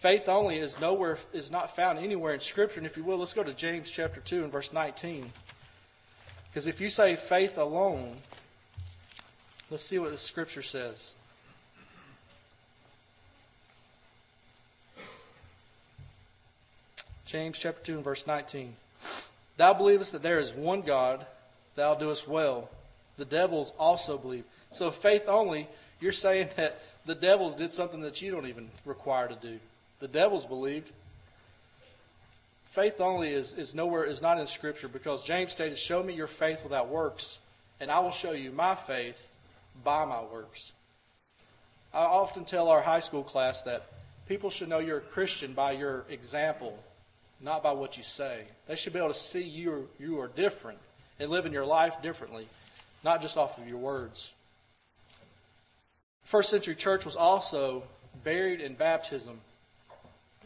Faith 0.00 0.28
only 0.28 0.58
is 0.58 0.80
nowhere 0.80 1.18
is 1.32 1.50
not 1.50 1.76
found 1.76 1.98
anywhere 1.98 2.32
in 2.32 2.40
Scripture. 2.40 2.80
And 2.80 2.86
if 2.86 2.96
you 2.96 3.04
will, 3.04 3.18
let's 3.18 3.34
go 3.34 3.44
to 3.44 3.52
James 3.52 3.90
chapter 3.90 4.20
two 4.20 4.42
and 4.42 4.50
verse 4.50 4.72
nineteen. 4.72 5.30
Because 6.48 6.66
if 6.66 6.80
you 6.80 6.90
say 6.90 7.14
faith 7.14 7.58
alone, 7.58 8.16
let's 9.70 9.84
see 9.84 9.98
what 9.98 10.10
the 10.10 10.18
Scripture 10.18 10.62
says. 10.62 11.12
James 17.24 17.56
chapter 17.56 17.80
2 17.84 17.94
and 17.94 18.04
verse 18.04 18.26
19. 18.26 18.74
Thou 19.56 19.72
believest 19.74 20.10
that 20.10 20.22
there 20.22 20.40
is 20.40 20.52
one 20.52 20.80
God, 20.80 21.24
thou 21.76 21.94
doest 21.94 22.26
well. 22.26 22.68
The 23.18 23.24
devils 23.24 23.72
also 23.78 24.18
believe. 24.18 24.42
So 24.72 24.90
faith 24.90 25.28
only, 25.28 25.68
you're 26.00 26.10
saying 26.10 26.48
that 26.56 26.80
the 27.06 27.14
devils 27.14 27.54
did 27.54 27.72
something 27.72 28.00
that 28.00 28.20
you 28.20 28.32
don't 28.32 28.48
even 28.48 28.68
require 28.84 29.28
to 29.28 29.36
do. 29.36 29.60
The 30.00 30.08
devils 30.08 30.46
believed. 30.46 30.90
Faith 32.64 33.00
only 33.00 33.30
is, 33.32 33.54
is 33.54 33.74
nowhere 33.74 34.04
is 34.04 34.22
not 34.22 34.38
in 34.38 34.46
Scripture 34.46 34.88
because 34.88 35.24
James 35.24 35.52
stated, 35.52 35.78
Show 35.78 36.02
me 36.02 36.14
your 36.14 36.26
faith 36.26 36.62
without 36.62 36.88
works, 36.88 37.38
and 37.80 37.90
I 37.90 38.00
will 38.00 38.10
show 38.10 38.32
you 38.32 38.50
my 38.50 38.74
faith 38.74 39.28
by 39.84 40.04
my 40.04 40.22
works. 40.22 40.72
I 41.92 42.04
often 42.04 42.44
tell 42.44 42.68
our 42.68 42.80
high 42.80 43.00
school 43.00 43.24
class 43.24 43.62
that 43.62 43.86
people 44.28 44.50
should 44.50 44.68
know 44.68 44.78
you're 44.78 44.98
a 44.98 45.02
Christian 45.02 45.52
by 45.52 45.72
your 45.72 46.04
example 46.08 46.78
not 47.40 47.62
by 47.62 47.72
what 47.72 47.96
you 47.96 48.02
say. 48.02 48.42
They 48.66 48.76
should 48.76 48.92
be 48.92 48.98
able 48.98 49.08
to 49.08 49.18
see 49.18 49.42
you, 49.42 49.88
you 49.98 50.20
are 50.20 50.28
different 50.28 50.78
and 51.18 51.30
living 51.30 51.52
your 51.52 51.64
life 51.64 52.02
differently, 52.02 52.46
not 53.04 53.22
just 53.22 53.36
off 53.36 53.58
of 53.58 53.68
your 53.68 53.78
words. 53.78 54.30
First 56.24 56.50
century 56.50 56.74
church 56.74 57.04
was 57.04 57.16
also 57.16 57.82
buried 58.24 58.60
in 58.60 58.74
baptism. 58.74 59.40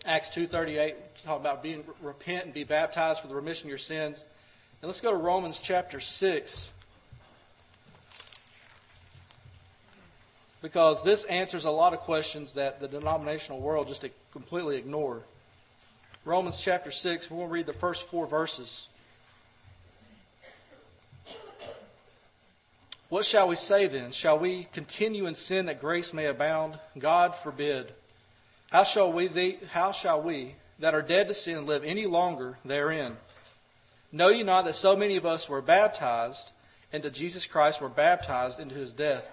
Acts 0.07 0.29
2.38 0.31 0.95
talk 1.25 1.41
about 1.41 1.63
being 1.63 1.83
repent 2.03 2.45
and 2.45 2.53
be 2.53 2.65
baptized 2.65 3.21
for 3.21 3.29
the 3.29 3.35
remission 3.35 3.67
of 3.67 3.71
your 3.71 3.79
sins. 3.79 4.25
And 4.83 4.89
let's 4.89 5.01
go 5.01 5.11
to 5.11 5.17
Romans 5.17 5.59
chapter 5.59 5.99
6. 5.99 6.71
Because 10.61 11.03
this 11.05 11.25
answers 11.25 11.65
a 11.65 11.71
lot 11.71 11.95
of 11.95 12.01
questions 12.01 12.53
that 12.53 12.81
the 12.81 12.89
denominational 12.89 13.61
world 13.61 13.89
just 13.89 14.05
completely 14.31 14.77
ignore. 14.77 15.23
Romans 16.27 16.61
chapter 16.61 16.91
6, 16.91 17.31
we'll 17.31 17.47
read 17.47 17.65
the 17.65 17.73
first 17.73 18.07
four 18.07 18.27
verses. 18.27 18.89
What 23.09 23.25
shall 23.25 23.49
we 23.49 23.57
say 23.57 23.87
then? 23.87 24.11
Shall 24.11 24.39
we 24.39 24.69
continue 24.73 25.27
in 25.27 25.35
sin 25.35 25.67
that 25.67 25.81
grace 25.81 26.13
may 26.13 26.27
abound? 26.27 26.79
God 26.99 27.35
forbid. 27.35 27.93
How 28.75 28.83
shall 28.83 29.13
we, 29.13 29.29
the, 29.29 29.57
how 29.71 29.93
shall 29.93 30.21
we 30.21 30.57
that 30.81 30.97
are 30.97 31.01
dead 31.01 31.29
to 31.29 31.35
sin 31.35 31.65
live 31.65 31.85
any 31.85 32.07
longer 32.07 32.59
therein? 32.65 33.17
Know 34.11 34.31
ye 34.31 34.43
not 34.43 34.65
that 34.65 34.73
so 34.73 34.97
many 34.97 35.15
of 35.15 35.25
us 35.25 35.49
were 35.49 35.63
baptized 35.63 36.51
into 36.93 37.09
Jesus 37.09 37.47
Christ 37.47 37.81
were 37.81 37.89
baptized 37.89 38.59
into 38.59 38.75
his 38.75 38.93
death? 38.93 39.31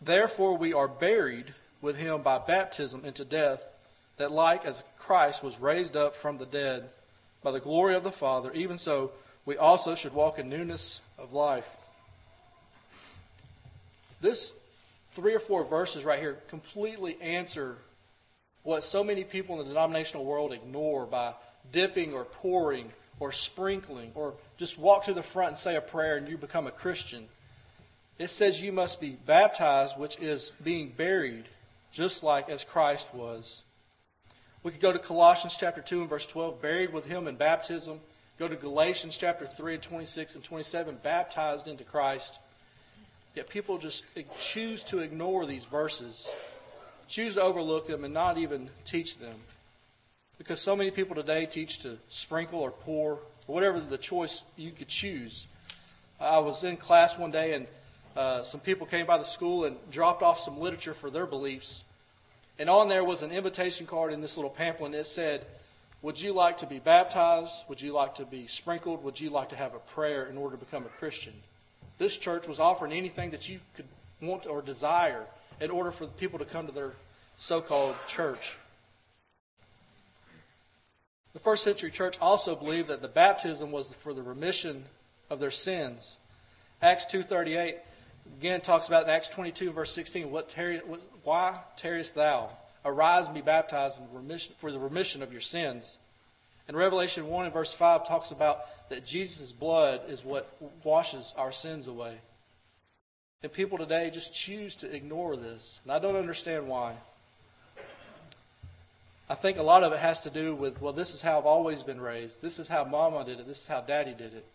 Therefore 0.00 0.56
we 0.56 0.72
are 0.72 0.88
buried 0.88 1.52
with 1.82 1.96
him 1.96 2.22
by 2.22 2.38
baptism 2.38 3.04
into 3.04 3.22
death 3.22 3.76
that 4.16 4.32
like 4.32 4.64
as 4.64 4.82
Christ 4.98 5.42
was 5.42 5.60
raised 5.60 5.94
up 5.94 6.16
from 6.16 6.38
the 6.38 6.46
dead 6.46 6.88
by 7.42 7.50
the 7.50 7.60
glory 7.60 7.94
of 7.94 8.02
the 8.02 8.10
Father, 8.10 8.50
even 8.54 8.78
so 8.78 9.12
we 9.44 9.58
also 9.58 9.94
should 9.94 10.14
walk 10.14 10.38
in 10.38 10.48
newness 10.48 11.02
of 11.18 11.34
life. 11.34 11.68
This 14.22 14.54
three 15.10 15.34
or 15.34 15.38
four 15.38 15.64
verses 15.64 16.06
right 16.06 16.18
here 16.18 16.38
completely 16.48 17.20
answer 17.20 17.76
what 18.64 18.82
so 18.82 19.04
many 19.04 19.22
people 19.22 19.60
in 19.60 19.66
the 19.66 19.72
denominational 19.72 20.24
world 20.24 20.52
ignore 20.52 21.06
by 21.06 21.34
dipping 21.70 22.12
or 22.12 22.24
pouring 22.24 22.90
or 23.20 23.30
sprinkling 23.30 24.10
or 24.14 24.34
just 24.56 24.78
walk 24.78 25.04
to 25.04 25.14
the 25.14 25.22
front 25.22 25.50
and 25.50 25.58
say 25.58 25.76
a 25.76 25.80
prayer 25.80 26.16
and 26.16 26.28
you 26.28 26.36
become 26.36 26.66
a 26.66 26.72
Christian. 26.72 27.28
It 28.18 28.28
says 28.28 28.60
you 28.60 28.72
must 28.72 29.00
be 29.00 29.18
baptized, 29.26 29.98
which 29.98 30.18
is 30.18 30.52
being 30.62 30.92
buried, 30.96 31.44
just 31.92 32.22
like 32.22 32.48
as 32.48 32.64
Christ 32.64 33.14
was. 33.14 33.62
We 34.62 34.70
could 34.70 34.80
go 34.80 34.92
to 34.92 34.98
Colossians 34.98 35.56
chapter 35.58 35.82
2 35.82 36.00
and 36.00 36.10
verse 36.10 36.26
12, 36.26 36.62
buried 36.62 36.92
with 36.92 37.06
him 37.06 37.28
in 37.28 37.36
baptism. 37.36 38.00
Go 38.38 38.48
to 38.48 38.56
Galatians 38.56 39.16
chapter 39.18 39.46
3 39.46 39.74
and 39.74 39.82
26 39.82 40.36
and 40.36 40.44
27, 40.44 40.98
baptized 41.02 41.68
into 41.68 41.84
Christ. 41.84 42.38
Yet 43.34 43.48
people 43.48 43.78
just 43.78 44.04
choose 44.38 44.82
to 44.84 45.00
ignore 45.00 45.44
these 45.44 45.64
verses, 45.64 46.30
choose 47.08 47.34
to 47.34 47.42
overlook 47.42 47.86
them, 47.86 48.04
and 48.04 48.14
not 48.14 48.38
even 48.38 48.70
teach 48.84 49.18
them. 49.18 49.34
Because 50.38 50.60
so 50.60 50.74
many 50.74 50.90
people 50.90 51.14
today 51.14 51.46
teach 51.46 51.80
to 51.80 51.98
sprinkle 52.08 52.60
or 52.60 52.70
pour, 52.70 53.18
or 53.46 53.54
whatever 53.54 53.80
the 53.80 53.98
choice 53.98 54.42
you 54.56 54.70
could 54.72 54.88
choose. 54.88 55.46
I 56.20 56.38
was 56.38 56.64
in 56.64 56.76
class 56.76 57.18
one 57.18 57.30
day, 57.30 57.54
and 57.54 57.66
uh, 58.16 58.42
some 58.42 58.60
people 58.60 58.86
came 58.86 59.06
by 59.06 59.18
the 59.18 59.24
school 59.24 59.64
and 59.64 59.76
dropped 59.90 60.22
off 60.22 60.40
some 60.40 60.58
literature 60.58 60.94
for 60.94 61.10
their 61.10 61.26
beliefs. 61.26 61.84
And 62.58 62.70
on 62.70 62.88
there 62.88 63.04
was 63.04 63.22
an 63.22 63.32
invitation 63.32 63.86
card 63.86 64.12
in 64.12 64.20
this 64.20 64.36
little 64.36 64.50
pamphlet, 64.50 64.94
it 64.94 65.06
said, 65.06 65.44
Would 66.02 66.20
you 66.20 66.32
like 66.32 66.58
to 66.58 66.66
be 66.66 66.78
baptized? 66.78 67.64
Would 67.68 67.80
you 67.80 67.92
like 67.92 68.14
to 68.16 68.24
be 68.24 68.46
sprinkled? 68.46 69.02
Would 69.02 69.20
you 69.20 69.30
like 69.30 69.48
to 69.48 69.56
have 69.56 69.74
a 69.74 69.80
prayer 69.80 70.26
in 70.26 70.36
order 70.36 70.56
to 70.56 70.64
become 70.64 70.84
a 70.84 70.98
Christian? 71.00 71.34
This 71.98 72.16
church 72.16 72.46
was 72.46 72.60
offering 72.60 72.92
anything 72.92 73.30
that 73.30 73.48
you 73.48 73.60
could 73.74 73.86
want 74.20 74.46
or 74.46 74.62
desire 74.62 75.24
in 75.60 75.70
order 75.70 75.90
for 75.90 76.06
the 76.06 76.12
people 76.12 76.38
to 76.38 76.44
come 76.44 76.66
to 76.66 76.72
their 76.72 76.92
so 77.36 77.60
called 77.60 77.94
church. 78.06 78.56
The 81.32 81.40
first 81.40 81.64
century 81.64 81.90
church 81.90 82.16
also 82.20 82.54
believed 82.54 82.88
that 82.88 83.02
the 83.02 83.08
baptism 83.08 83.72
was 83.72 83.92
for 83.92 84.14
the 84.14 84.22
remission 84.22 84.84
of 85.28 85.40
their 85.40 85.50
sins. 85.50 86.16
Acts 86.80 87.06
2:38 87.06 87.78
again 88.38 88.60
talks 88.60 88.88
about 88.88 89.04
in 89.04 89.10
Acts 89.10 89.28
22, 89.28 89.72
verse 89.72 89.92
16, 89.92 90.30
what 90.30 90.48
tarry, 90.48 90.78
what, 90.78 91.00
why 91.22 91.58
tarriest 91.76 92.14
thou? 92.14 92.50
Arise 92.84 93.26
and 93.26 93.34
be 93.34 93.40
baptized 93.40 94.00
remission, 94.12 94.54
for 94.58 94.70
the 94.70 94.78
remission 94.78 95.22
of 95.22 95.32
your 95.32 95.40
sins. 95.40 95.98
And 96.68 96.76
Revelation 96.76 97.26
1 97.26 97.44
and 97.46 97.54
verse 97.54 97.72
5 97.74 98.06
talks 98.06 98.30
about 98.30 98.60
that 98.88 99.04
Jesus' 99.04 99.52
blood 99.52 100.02
is 100.08 100.24
what 100.24 100.56
washes 100.82 101.34
our 101.36 101.52
sins 101.52 101.86
away. 101.86 102.18
And 103.44 103.52
people 103.52 103.76
today 103.76 104.08
just 104.08 104.32
choose 104.32 104.74
to 104.76 104.90
ignore 104.90 105.36
this. 105.36 105.78
And 105.84 105.92
I 105.92 105.98
don't 105.98 106.16
understand 106.16 106.66
why. 106.66 106.94
I 109.28 109.34
think 109.34 109.58
a 109.58 109.62
lot 109.62 109.84
of 109.84 109.92
it 109.92 109.98
has 109.98 110.22
to 110.22 110.30
do 110.30 110.54
with, 110.54 110.80
well, 110.80 110.94
this 110.94 111.12
is 111.12 111.20
how 111.20 111.40
I've 111.40 111.44
always 111.44 111.82
been 111.82 112.00
raised. 112.00 112.40
This 112.40 112.58
is 112.58 112.68
how 112.68 112.84
mama 112.84 113.22
did 113.22 113.40
it. 113.40 113.46
This 113.46 113.60
is 113.60 113.68
how 113.68 113.82
daddy 113.82 114.12
did 114.12 114.32
it. 114.32 114.46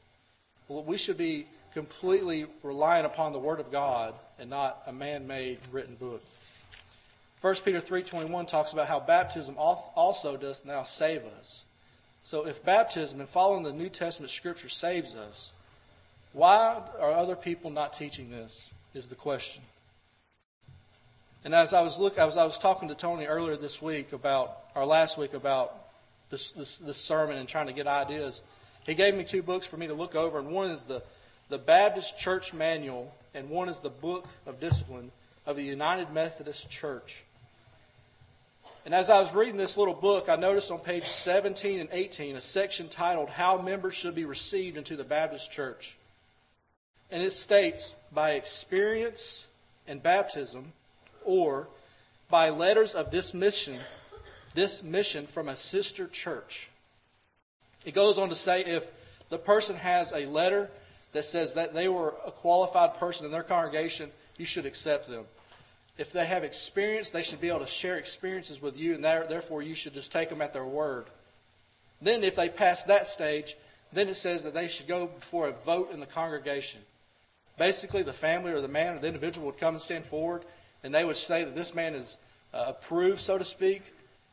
Well, 0.67 0.81
we 0.81 0.97
should 0.97 1.19
be 1.19 1.45
completely 1.75 2.47
relying 2.63 3.05
upon 3.05 3.31
the 3.31 3.37
Word 3.37 3.59
of 3.59 3.71
God 3.71 4.15
and 4.39 4.49
not 4.49 4.81
a 4.87 4.91
man-made 4.91 5.59
written 5.71 5.93
book. 5.93 6.23
1 7.41 7.55
Peter 7.63 7.81
3.21 7.81 8.47
talks 8.47 8.73
about 8.73 8.87
how 8.87 8.99
baptism 8.99 9.53
also 9.59 10.35
does 10.35 10.65
now 10.65 10.81
save 10.81 11.21
us. 11.39 11.63
So 12.23 12.47
if 12.47 12.65
baptism 12.65 13.19
and 13.19 13.29
following 13.29 13.61
the 13.61 13.71
New 13.71 13.89
Testament 13.89 14.31
scripture 14.31 14.67
saves 14.67 15.15
us, 15.15 15.51
why 16.33 16.81
are 16.99 17.11
other 17.11 17.35
people 17.35 17.69
not 17.69 17.93
teaching 17.93 18.31
this 18.31 18.71
is 18.93 19.07
the 19.07 19.15
question. 19.15 19.63
And 21.43 21.55
as 21.55 21.73
I 21.73 21.81
was 21.81 21.97
look, 21.97 22.17
as 22.17 22.37
I 22.37 22.43
was 22.43 22.59
talking 22.59 22.89
to 22.89 22.95
Tony 22.95 23.25
earlier 23.25 23.55
this 23.55 23.81
week 23.81 24.11
about, 24.13 24.57
or 24.75 24.85
last 24.85 25.17
week 25.17 25.33
about 25.33 25.75
this, 26.29 26.51
this, 26.51 26.77
this 26.77 26.97
sermon 26.97 27.37
and 27.37 27.47
trying 27.47 27.67
to 27.67 27.73
get 27.73 27.87
ideas, 27.87 28.41
he 28.85 28.93
gave 28.93 29.15
me 29.15 29.23
two 29.23 29.41
books 29.41 29.65
for 29.65 29.77
me 29.77 29.87
to 29.87 29.93
look 29.93 30.15
over, 30.15 30.39
and 30.39 30.49
one 30.49 30.71
is 30.71 30.83
the 30.83 31.01
the 31.49 31.57
Baptist 31.57 32.17
Church 32.17 32.53
Manual, 32.53 33.11
and 33.33 33.49
one 33.49 33.69
is 33.69 33.79
the 33.79 33.89
Book 33.89 34.27
of 34.45 34.59
Discipline 34.59 35.11
of 35.47 35.55
the 35.55 35.63
United 35.63 36.11
Methodist 36.11 36.69
Church. 36.69 37.23
And 38.85 38.93
as 38.93 39.09
I 39.09 39.19
was 39.19 39.33
reading 39.33 39.57
this 39.57 39.75
little 39.75 39.95
book, 39.95 40.29
I 40.29 40.35
noticed 40.35 40.71
on 40.71 40.79
page 40.79 41.05
17 41.05 41.79
and 41.79 41.89
18 41.91 42.35
a 42.35 42.41
section 42.41 42.87
titled 42.87 43.29
How 43.29 43.59
Members 43.59 43.95
Should 43.95 44.15
Be 44.15 44.25
Received 44.25 44.77
into 44.77 44.95
the 44.95 45.03
Baptist 45.03 45.51
Church. 45.51 45.97
And 47.11 47.23
it 47.23 47.31
states, 47.31 47.95
by 48.11 48.31
experience 48.31 49.47
and 49.87 50.01
baptism, 50.01 50.73
or 51.25 51.67
by 52.29 52.49
letters 52.49 52.93
of 52.95 53.11
dismission 53.11 53.77
this 54.53 54.83
mission 54.83 55.27
from 55.27 55.47
a 55.47 55.55
sister 55.55 56.07
church. 56.07 56.69
It 57.85 57.93
goes 57.93 58.17
on 58.17 58.29
to 58.29 58.35
say 58.35 58.63
if 58.63 58.85
the 59.29 59.37
person 59.37 59.75
has 59.75 60.11
a 60.11 60.25
letter 60.25 60.69
that 61.13 61.25
says 61.25 61.53
that 61.53 61.73
they 61.73 61.87
were 61.87 62.13
a 62.25 62.31
qualified 62.31 62.95
person 62.95 63.25
in 63.25 63.31
their 63.31 63.43
congregation, 63.43 64.11
you 64.37 64.45
should 64.45 64.65
accept 64.65 65.07
them. 65.07 65.25
If 65.97 66.11
they 66.11 66.25
have 66.25 66.43
experience, 66.43 67.09
they 67.09 67.21
should 67.21 67.41
be 67.41 67.49
able 67.49 67.59
to 67.59 67.67
share 67.67 67.97
experiences 67.97 68.61
with 68.61 68.77
you, 68.77 68.95
and 68.95 69.03
therefore 69.03 69.61
you 69.61 69.75
should 69.75 69.93
just 69.93 70.11
take 70.11 70.29
them 70.29 70.41
at 70.41 70.53
their 70.53 70.65
word. 70.65 71.05
Then, 72.01 72.23
if 72.23 72.35
they 72.35 72.47
pass 72.47 72.85
that 72.85 73.07
stage, 73.07 73.57
then 73.91 74.07
it 74.07 74.15
says 74.15 74.43
that 74.43 74.53
they 74.53 74.69
should 74.69 74.87
go 74.87 75.07
before 75.07 75.49
a 75.49 75.51
vote 75.51 75.91
in 75.91 75.99
the 75.99 76.05
congregation. 76.05 76.79
Basically, 77.59 78.03
the 78.03 78.13
family 78.13 78.53
or 78.53 78.61
the 78.61 78.69
man 78.69 78.95
or 78.95 78.99
the 78.99 79.07
individual 79.07 79.45
would 79.47 79.57
come 79.57 79.75
and 79.75 79.81
stand 79.81 80.05
forward, 80.05 80.45
and 80.81 80.95
they 80.95 81.03
would 81.03 81.17
say 81.17 81.43
that 81.43 81.55
this 81.57 81.75
man 81.75 81.93
is 81.93 82.17
uh, 82.53 82.63
approved, 82.67 83.19
so 83.19 83.37
to 83.37 83.43
speak, 83.43 83.83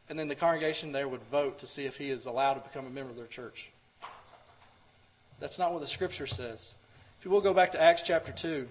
and 0.09 0.17
then 0.17 0.29
the 0.29 0.37
congregation 0.37 0.93
there 0.93 1.09
would 1.09 1.25
vote 1.25 1.59
to 1.59 1.67
see 1.67 1.87
if 1.87 1.99
he 1.99 2.09
is 2.09 2.27
allowed 2.27 2.55
to 2.55 2.61
become 2.61 2.87
a 2.87 2.91
member 2.91 3.11
of 3.11 3.17
their 3.17 3.27
church. 3.27 3.71
That's 5.41 5.59
not 5.59 5.73
what 5.73 5.81
the 5.81 5.89
scripture 5.89 6.29
says. 6.29 6.77
If 7.19 7.25
you 7.25 7.33
will 7.33 7.41
go 7.41 7.53
back 7.53 7.73
to 7.73 7.83
Acts 7.83 8.03
chapter 8.03 8.31
2. 8.31 8.69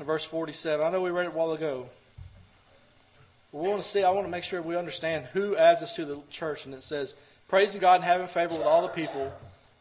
Verse 0.00 0.24
47. 0.24 0.86
I 0.86 0.90
know 0.90 1.00
we 1.00 1.08
read 1.08 1.24
it 1.24 1.28
a 1.28 1.32
while 1.32 1.52
ago. 1.52 1.88
We 3.52 3.68
want 3.68 3.80
to 3.80 3.88
see, 3.88 4.02
I 4.02 4.10
want 4.10 4.26
to 4.26 4.30
make 4.30 4.44
sure 4.44 4.60
we 4.60 4.76
understand 4.76 5.26
who 5.26 5.56
adds 5.56 5.82
us 5.82 5.96
to 5.96 6.04
the 6.04 6.18
church. 6.30 6.66
And 6.66 6.74
it 6.74 6.82
says, 6.82 7.14
Praising 7.48 7.80
God 7.80 7.96
and 7.96 8.04
having 8.04 8.26
favor 8.26 8.54
with 8.54 8.66
all 8.66 8.82
the 8.82 8.88
people, 8.88 9.32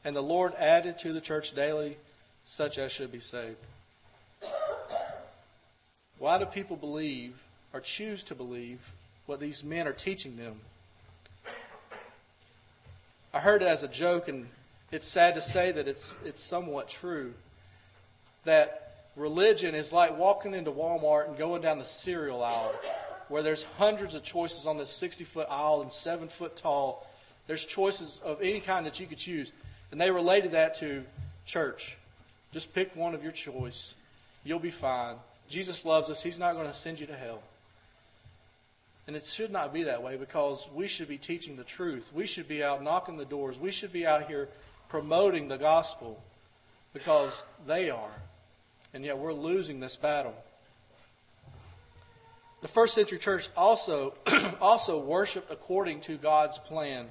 and 0.04 0.16
the 0.16 0.22
Lord 0.22 0.54
added 0.56 1.00
to 1.00 1.14
the 1.14 1.22
church 1.22 1.54
daily 1.54 1.98
such 2.46 2.78
as 2.78 2.92
should 2.92 3.12
be 3.12 3.20
saved. 3.20 3.58
Why 6.20 6.38
do 6.38 6.46
people 6.46 6.76
believe 6.76 7.44
or 7.74 7.80
choose 7.80 8.24
to 8.26 8.36
believe 8.36 8.92
what 9.26 9.40
these 9.40 9.64
men 9.64 9.88
are 9.88 9.94
teaching 9.94 10.38
them? 10.38 10.62
I 13.34 13.40
heard 13.40 13.62
it 13.62 13.68
as 13.68 13.84
a 13.84 13.88
joke, 13.88 14.30
and 14.30 14.48
it's 14.92 15.08
sad 15.08 15.36
to 15.36 15.42
say 15.42 15.72
that 15.72 15.88
it's, 15.88 16.16
it's 16.24 16.42
somewhat 16.42 16.88
true, 16.88 17.34
that 18.46 18.96
religion 19.16 19.76
is 19.76 19.92
like 19.92 20.18
walking 20.18 20.54
into 20.54 20.72
Walmart 20.72 21.28
and 21.28 21.38
going 21.38 21.62
down 21.62 21.80
the 21.80 21.84
cereal 21.84 22.44
aisle, 22.44 22.74
where 23.30 23.44
there's 23.44 23.64
hundreds 23.78 24.16
of 24.16 24.24
choices 24.24 24.66
on 24.66 24.78
this 24.78 24.90
60 24.90 25.24
foot 25.24 25.48
aisle 25.50 25.82
and 25.82 25.92
7 25.92 26.28
foot 26.28 26.56
tall. 26.56 27.08
There's 27.48 27.64
choices 27.64 28.22
of 28.24 28.42
any 28.42 28.60
kind 28.60 28.86
that 28.86 29.00
you 29.00 29.08
could 29.08 29.18
choose. 29.18 29.52
And 29.92 30.02
they 30.02 30.12
related 30.12 30.54
that 30.54 30.76
to 30.80 31.04
church. 31.46 31.98
Just 32.52 32.74
pick 32.74 32.96
one 32.96 33.14
of 33.14 33.24
your 33.24 33.32
choice. 33.32 33.94
You'll 34.44 34.60
be 34.60 34.72
fine. 34.72 35.16
Jesus 35.50 35.86
loves 35.86 36.10
us. 36.10 36.24
He's 36.24 36.40
not 36.40 36.54
going 36.56 36.68
to 36.68 36.74
send 36.74 37.00
you 37.00 37.06
to 37.08 37.16
hell. 37.16 37.42
And 39.08 39.16
it 39.16 39.26
should 39.26 39.52
not 39.52 39.74
be 39.74 39.84
that 39.84 40.02
way 40.02 40.18
because 40.18 40.68
we 40.74 40.88
should 40.88 41.08
be 41.08 41.18
teaching 41.18 41.56
the 41.56 41.64
truth. 41.64 42.12
We 42.14 42.26
should 42.26 42.48
be 42.48 42.64
out 42.64 42.82
knocking 42.82 43.18
the 43.18 43.26
doors. 43.26 43.60
We 43.60 43.72
should 43.72 43.94
be 43.94 44.08
out 44.08 44.28
here 44.28 44.50
promoting 44.90 45.48
the 45.48 45.58
gospel 45.58 46.24
because 46.94 47.46
they 47.68 47.90
are. 47.90 48.12
And 48.94 49.04
yet 49.04 49.18
we're 49.18 49.34
losing 49.34 49.80
this 49.80 49.96
battle. 49.96 50.34
The 52.66 52.72
first 52.72 52.96
century 52.96 53.20
church 53.20 53.48
also, 53.56 54.16
also 54.60 54.98
worshiped 54.98 55.52
according 55.52 56.02
to 56.02 56.18
God's 56.18 56.58
plan. 56.58 57.06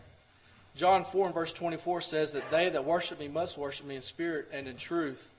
John 0.75 1.05
4 1.05 1.27
and 1.27 1.35
verse 1.35 1.53
24 1.53 2.01
says 2.01 2.33
that 2.33 2.51
they 2.51 2.71
that 2.71 2.85
worship 2.85 3.21
me 3.21 3.29
must 3.29 3.57
worship 3.57 3.87
me 3.87 3.95
in 3.95 4.01
spirit 4.01 4.49
and 4.53 4.67
in 4.67 4.77
truth. 4.77 5.33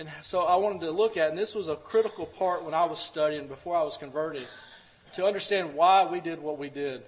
And 0.00 0.08
so 0.22 0.40
I 0.40 0.56
wanted 0.56 0.80
to 0.80 0.90
look 0.90 1.16
at, 1.16 1.30
and 1.30 1.38
this 1.38 1.54
was 1.54 1.68
a 1.68 1.76
critical 1.76 2.26
part 2.26 2.64
when 2.64 2.74
I 2.74 2.86
was 2.86 2.98
studying 2.98 3.46
before 3.46 3.76
I 3.76 3.84
was 3.84 3.96
converted, 3.96 4.48
to 5.12 5.24
understand 5.24 5.76
why 5.76 6.04
we 6.04 6.18
did 6.18 6.42
what 6.42 6.58
we 6.58 6.68
did. 6.68 7.00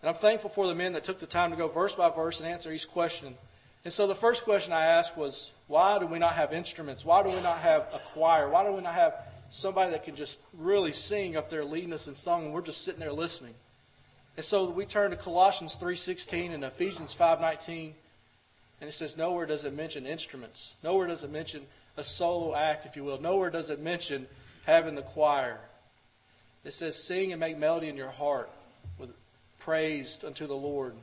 And 0.00 0.08
I'm 0.08 0.14
thankful 0.14 0.48
for 0.48 0.66
the 0.66 0.74
men 0.74 0.94
that 0.94 1.04
took 1.04 1.20
the 1.20 1.26
time 1.26 1.50
to 1.50 1.58
go 1.58 1.68
verse 1.68 1.94
by 1.94 2.08
verse 2.08 2.40
and 2.40 2.48
answer 2.48 2.72
each 2.72 2.88
question. 2.88 3.34
And 3.84 3.92
so 3.92 4.06
the 4.06 4.14
first 4.14 4.44
question 4.44 4.72
I 4.72 4.86
asked 4.86 5.14
was, 5.14 5.52
why 5.66 5.98
do 5.98 6.06
we 6.06 6.18
not 6.18 6.36
have 6.36 6.54
instruments? 6.54 7.04
Why 7.04 7.22
do 7.22 7.28
we 7.28 7.42
not 7.42 7.58
have 7.58 7.82
a 7.92 7.98
choir? 8.14 8.48
Why 8.48 8.64
do 8.64 8.72
we 8.72 8.80
not 8.80 8.94
have 8.94 9.12
somebody 9.50 9.90
that 9.92 10.04
can 10.04 10.16
just 10.16 10.38
really 10.52 10.92
sing 10.92 11.36
up 11.36 11.50
there 11.50 11.64
leading 11.64 11.92
us 11.92 12.08
in 12.08 12.14
song 12.14 12.44
and 12.44 12.54
we're 12.54 12.62
just 12.62 12.82
sitting 12.82 13.00
there 13.00 13.12
listening? 13.12 13.54
And 14.36 14.44
so 14.44 14.70
we 14.70 14.86
turn 14.86 15.10
to 15.10 15.16
Colossians 15.16 15.76
3.16 15.76 16.54
and 16.54 16.64
Ephesians 16.64 17.14
5.19 17.14 17.92
and 18.80 18.88
it 18.88 18.92
says 18.92 19.16
nowhere 19.16 19.46
does 19.46 19.64
it 19.64 19.74
mention 19.74 20.06
instruments. 20.06 20.74
Nowhere 20.82 21.08
does 21.08 21.24
it 21.24 21.30
mention 21.30 21.62
a 21.96 22.04
solo 22.04 22.54
act, 22.54 22.86
if 22.86 22.96
you 22.96 23.04
will. 23.04 23.20
Nowhere 23.20 23.50
does 23.50 23.70
it 23.70 23.80
mention 23.80 24.26
having 24.64 24.94
the 24.94 25.02
choir. 25.02 25.58
It 26.64 26.72
says, 26.72 27.02
Sing 27.02 27.32
and 27.32 27.40
make 27.40 27.58
melody 27.58 27.88
in 27.88 27.96
your 27.96 28.10
heart 28.10 28.50
with 28.98 29.10
praise 29.58 30.20
unto 30.24 30.46
the 30.46 30.54
Lord. 30.54 30.94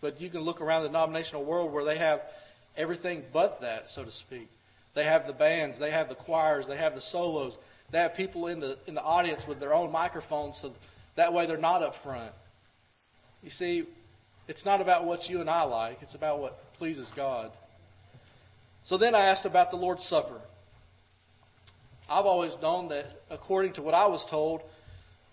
But 0.00 0.20
you 0.20 0.28
can 0.28 0.40
look 0.40 0.60
around 0.60 0.82
the 0.82 0.88
denominational 0.88 1.44
world 1.44 1.72
where 1.72 1.84
they 1.84 1.98
have 1.98 2.22
everything 2.76 3.24
but 3.32 3.60
that, 3.60 3.88
so 3.88 4.04
to 4.04 4.10
speak. 4.10 4.48
They 4.94 5.04
have 5.04 5.26
the 5.26 5.32
bands, 5.32 5.78
they 5.78 5.90
have 5.90 6.08
the 6.08 6.14
choirs, 6.14 6.66
they 6.66 6.76
have 6.76 6.94
the 6.94 7.00
solos, 7.00 7.58
they 7.90 7.98
have 7.98 8.14
people 8.14 8.48
in 8.48 8.60
the 8.60 8.78
in 8.86 8.94
the 8.94 9.02
audience 9.02 9.46
with 9.46 9.60
their 9.60 9.74
own 9.74 9.92
microphones, 9.92 10.56
so 10.56 10.72
that 11.14 11.32
way 11.32 11.46
they're 11.46 11.56
not 11.56 11.82
up 11.82 11.94
front. 11.94 12.32
You 13.42 13.50
see, 13.50 13.86
it's 14.46 14.64
not 14.64 14.80
about 14.80 15.04
what 15.04 15.30
you 15.30 15.40
and 15.40 15.48
I 15.48 15.62
like; 15.62 16.02
it's 16.02 16.14
about 16.14 16.40
what 16.40 16.74
pleases 16.74 17.10
God. 17.10 17.50
So 18.82 18.96
then 18.96 19.14
I 19.14 19.26
asked 19.26 19.44
about 19.44 19.70
the 19.70 19.76
Lord's 19.76 20.04
Supper. 20.04 20.40
I've 22.10 22.26
always 22.26 22.58
known 22.60 22.88
that, 22.88 23.20
according 23.30 23.74
to 23.74 23.82
what 23.82 23.94
I 23.94 24.06
was 24.06 24.24
told, 24.24 24.62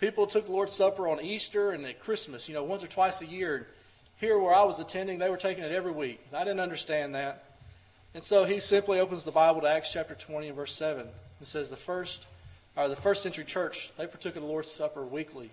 people 0.02 0.28
took 0.28 0.46
the 0.46 0.52
Lord's 0.52 0.74
Supper 0.74 1.08
on 1.08 1.22
Easter 1.22 1.72
and 1.72 1.86
at 1.86 2.00
Christmas, 2.00 2.50
you 2.50 2.54
know, 2.54 2.64
once 2.64 2.84
or 2.84 2.88
twice 2.88 3.22
a 3.22 3.26
year. 3.26 3.68
Here, 4.18 4.38
where 4.38 4.54
I 4.54 4.64
was 4.64 4.80
attending, 4.80 5.20
they 5.20 5.30
were 5.30 5.38
taking 5.38 5.64
it 5.64 5.72
every 5.72 5.92
week. 5.92 6.20
I 6.34 6.44
didn't 6.44 6.60
understand 6.62 7.16
that. 7.16 7.44
And 8.16 8.24
so 8.24 8.46
he 8.46 8.62
simply 8.62 9.02
opens 9.02 9.24
the 9.24 9.32
Bible 9.32 9.60
to 9.60 9.68
Acts 9.68 9.92
chapter 9.92 10.16
20 10.16 10.48
and 10.48 10.56
verse 10.56 10.74
7. 10.74 11.06
It 11.42 11.48
says, 11.48 11.70
The 11.70 11.76
first, 11.76 12.26
or 12.78 12.88
the 12.88 12.96
first 12.96 13.22
century 13.22 13.44
church, 13.44 13.92
they 13.98 14.08
partook 14.08 14.38
of 14.38 14.42
the 14.42 14.48
Lord's 14.48 14.72
Supper 14.72 15.04
weekly. 15.04 15.50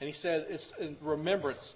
And 0.00 0.06
he 0.06 0.12
said, 0.12 0.46
It's 0.48 0.72
in 0.78 0.96
remembrance. 1.00 1.74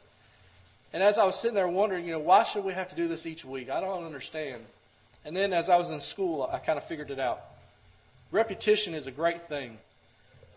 And 0.92 1.02
as 1.02 1.18
I 1.18 1.24
was 1.24 1.34
sitting 1.34 1.56
there 1.56 1.66
wondering, 1.66 2.04
you 2.04 2.12
know, 2.12 2.20
why 2.20 2.44
should 2.44 2.62
we 2.62 2.72
have 2.74 2.90
to 2.90 2.94
do 2.94 3.08
this 3.08 3.26
each 3.26 3.44
week? 3.44 3.70
I 3.70 3.80
don't 3.80 4.04
understand. 4.04 4.62
And 5.24 5.34
then 5.34 5.52
as 5.52 5.68
I 5.68 5.76
was 5.76 5.90
in 5.90 6.00
school, 6.00 6.48
I 6.52 6.58
kind 6.58 6.76
of 6.76 6.84
figured 6.84 7.10
it 7.10 7.18
out. 7.18 7.40
Repetition 8.30 8.94
is 8.94 9.08
a 9.08 9.12
great 9.12 9.42
thing. 9.42 9.78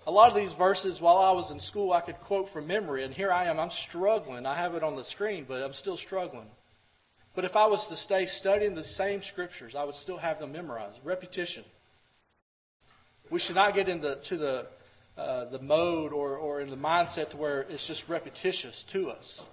A 0.05 0.11
lot 0.11 0.29
of 0.29 0.35
these 0.35 0.53
verses, 0.53 1.01
while 1.01 1.17
I 1.17 1.31
was 1.31 1.49
in 1.49 1.59
school, 1.59 1.93
I 1.93 2.01
could 2.01 2.19
quote 2.21 2.47
from 2.47 2.67
memory, 2.67 3.03
and 3.03 3.11
here 3.11 3.31
I 3.31 3.45
am. 3.45 3.59
I'm 3.59 3.71
struggling. 3.71 4.45
I 4.45 4.53
have 4.53 4.75
it 4.75 4.83
on 4.83 4.95
the 4.95 5.03
screen, 5.03 5.45
but 5.47 5.63
I'm 5.63 5.73
still 5.73 5.97
struggling. 5.97 6.45
But 7.35 7.45
if 7.45 7.55
I 7.55 7.65
was 7.67 7.87
to 7.89 7.95
stay 7.95 8.25
studying 8.25 8.75
the 8.75 8.83
same 8.83 9.21
scriptures, 9.21 9.75
I 9.75 9.83
would 9.83 9.95
still 9.95 10.17
have 10.17 10.39
them 10.39 10.53
memorized. 10.53 10.97
Repetition. 11.03 11.63
We 13.29 13.39
should 13.39 13.55
not 13.55 13.73
get 13.73 13.89
into 13.89 14.15
to 14.15 14.37
the 14.37 14.67
uh, 15.17 15.45
the 15.45 15.59
mode 15.59 16.11
or, 16.11 16.35
or 16.35 16.59
in 16.59 16.69
the 16.69 16.75
mindset 16.75 17.29
to 17.29 17.37
where 17.37 17.61
it's 17.69 17.87
just 17.87 18.09
repetitious 18.09 18.83
to 18.83 19.09
us, 19.09 19.43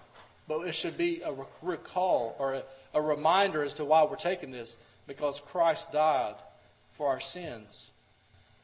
but 0.48 0.60
it 0.66 0.74
should 0.74 0.96
be 0.96 1.22
a 1.24 1.32
recall 1.62 2.34
or 2.38 2.54
a, 2.54 2.62
a 2.94 3.00
reminder 3.00 3.62
as 3.62 3.74
to 3.74 3.84
why 3.84 4.02
we're 4.02 4.16
taking 4.16 4.50
this 4.50 4.76
because 5.06 5.38
Christ 5.38 5.92
died 5.92 6.34
for 6.96 7.06
our 7.06 7.20
sins. 7.20 7.90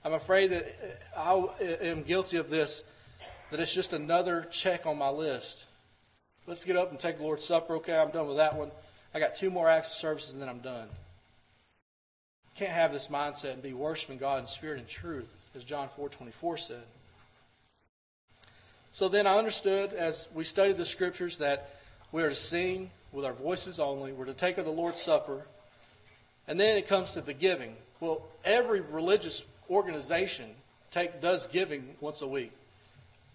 I'm 0.04 0.14
afraid 0.14 0.50
that 0.50 1.00
I 1.16 1.40
am 1.82 2.02
guilty 2.02 2.36
of 2.36 2.50
this, 2.50 2.82
that 3.50 3.60
it's 3.60 3.74
just 3.74 3.92
another 3.92 4.46
check 4.50 4.86
on 4.86 4.98
my 4.98 5.10
list. 5.10 5.66
Let's 6.48 6.64
get 6.64 6.76
up 6.76 6.90
and 6.90 6.98
take 6.98 7.18
the 7.18 7.22
Lord's 7.22 7.44
Supper. 7.44 7.76
Okay, 7.76 7.96
I'm 7.96 8.10
done 8.10 8.26
with 8.26 8.38
that 8.38 8.56
one. 8.56 8.72
I 9.14 9.20
got 9.20 9.34
two 9.34 9.50
more 9.50 9.68
acts 9.68 9.88
of 9.88 9.94
services 9.94 10.32
and 10.32 10.42
then 10.42 10.48
I'm 10.48 10.60
done. 10.60 10.88
Can't 12.56 12.72
have 12.72 12.92
this 12.92 13.08
mindset 13.08 13.54
and 13.54 13.62
be 13.62 13.72
worshiping 13.72 14.18
God 14.18 14.40
in 14.40 14.46
spirit 14.46 14.78
and 14.78 14.88
truth, 14.88 15.30
as 15.54 15.64
John 15.64 15.88
4:24 15.88 16.58
said. 16.58 16.82
So 18.92 19.08
then 19.08 19.26
I 19.26 19.38
understood 19.38 19.92
as 19.92 20.26
we 20.34 20.44
studied 20.44 20.76
the 20.76 20.84
scriptures 20.84 21.38
that 21.38 21.70
we 22.10 22.22
are 22.22 22.30
to 22.30 22.34
sing 22.34 22.90
with 23.12 23.24
our 23.24 23.32
voices 23.32 23.78
only. 23.78 24.12
We're 24.12 24.24
to 24.26 24.34
take 24.34 24.58
of 24.58 24.64
the 24.64 24.72
Lord's 24.72 25.00
Supper 25.00 25.44
and 26.48 26.58
then 26.58 26.78
it 26.78 26.88
comes 26.88 27.12
to 27.12 27.20
the 27.20 27.34
giving. 27.34 27.76
Well, 28.00 28.22
every 28.44 28.80
religious 28.80 29.44
organization 29.70 30.46
take, 30.90 31.20
does 31.20 31.46
giving 31.46 31.94
once 32.00 32.22
a 32.22 32.26
week. 32.26 32.52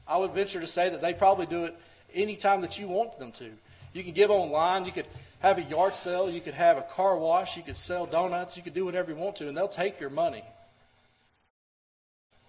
I 0.07 0.17
would 0.17 0.31
venture 0.31 0.59
to 0.59 0.67
say 0.67 0.89
that 0.89 0.99
they 0.99 1.13
probably 1.13 1.45
do 1.45 1.65
it 1.65 1.77
any 2.13 2.35
time 2.35 2.61
that 2.61 2.79
you 2.79 2.87
want 2.87 3.17
them 3.19 3.31
to. 3.33 3.51
You 3.93 4.03
can 4.03 4.13
give 4.13 4.31
online, 4.31 4.85
you 4.85 4.91
could 4.91 5.05
have 5.43 5.57
a 5.57 5.63
yard 5.63 5.93
sale, 5.93 6.29
you 6.29 6.39
could 6.39 6.53
have 6.53 6.77
a 6.77 6.81
car 6.81 7.17
wash, 7.17 7.57
you 7.57 7.63
could 7.63 7.75
sell 7.75 8.05
donuts, 8.05 8.55
you 8.55 8.63
could 8.63 8.73
do 8.73 8.85
whatever 8.85 9.11
you 9.11 9.17
want 9.17 9.35
to, 9.35 9.49
and 9.49 9.55
they'll 9.55 9.67
take 9.67 9.99
your 9.99 10.09
money. 10.09 10.43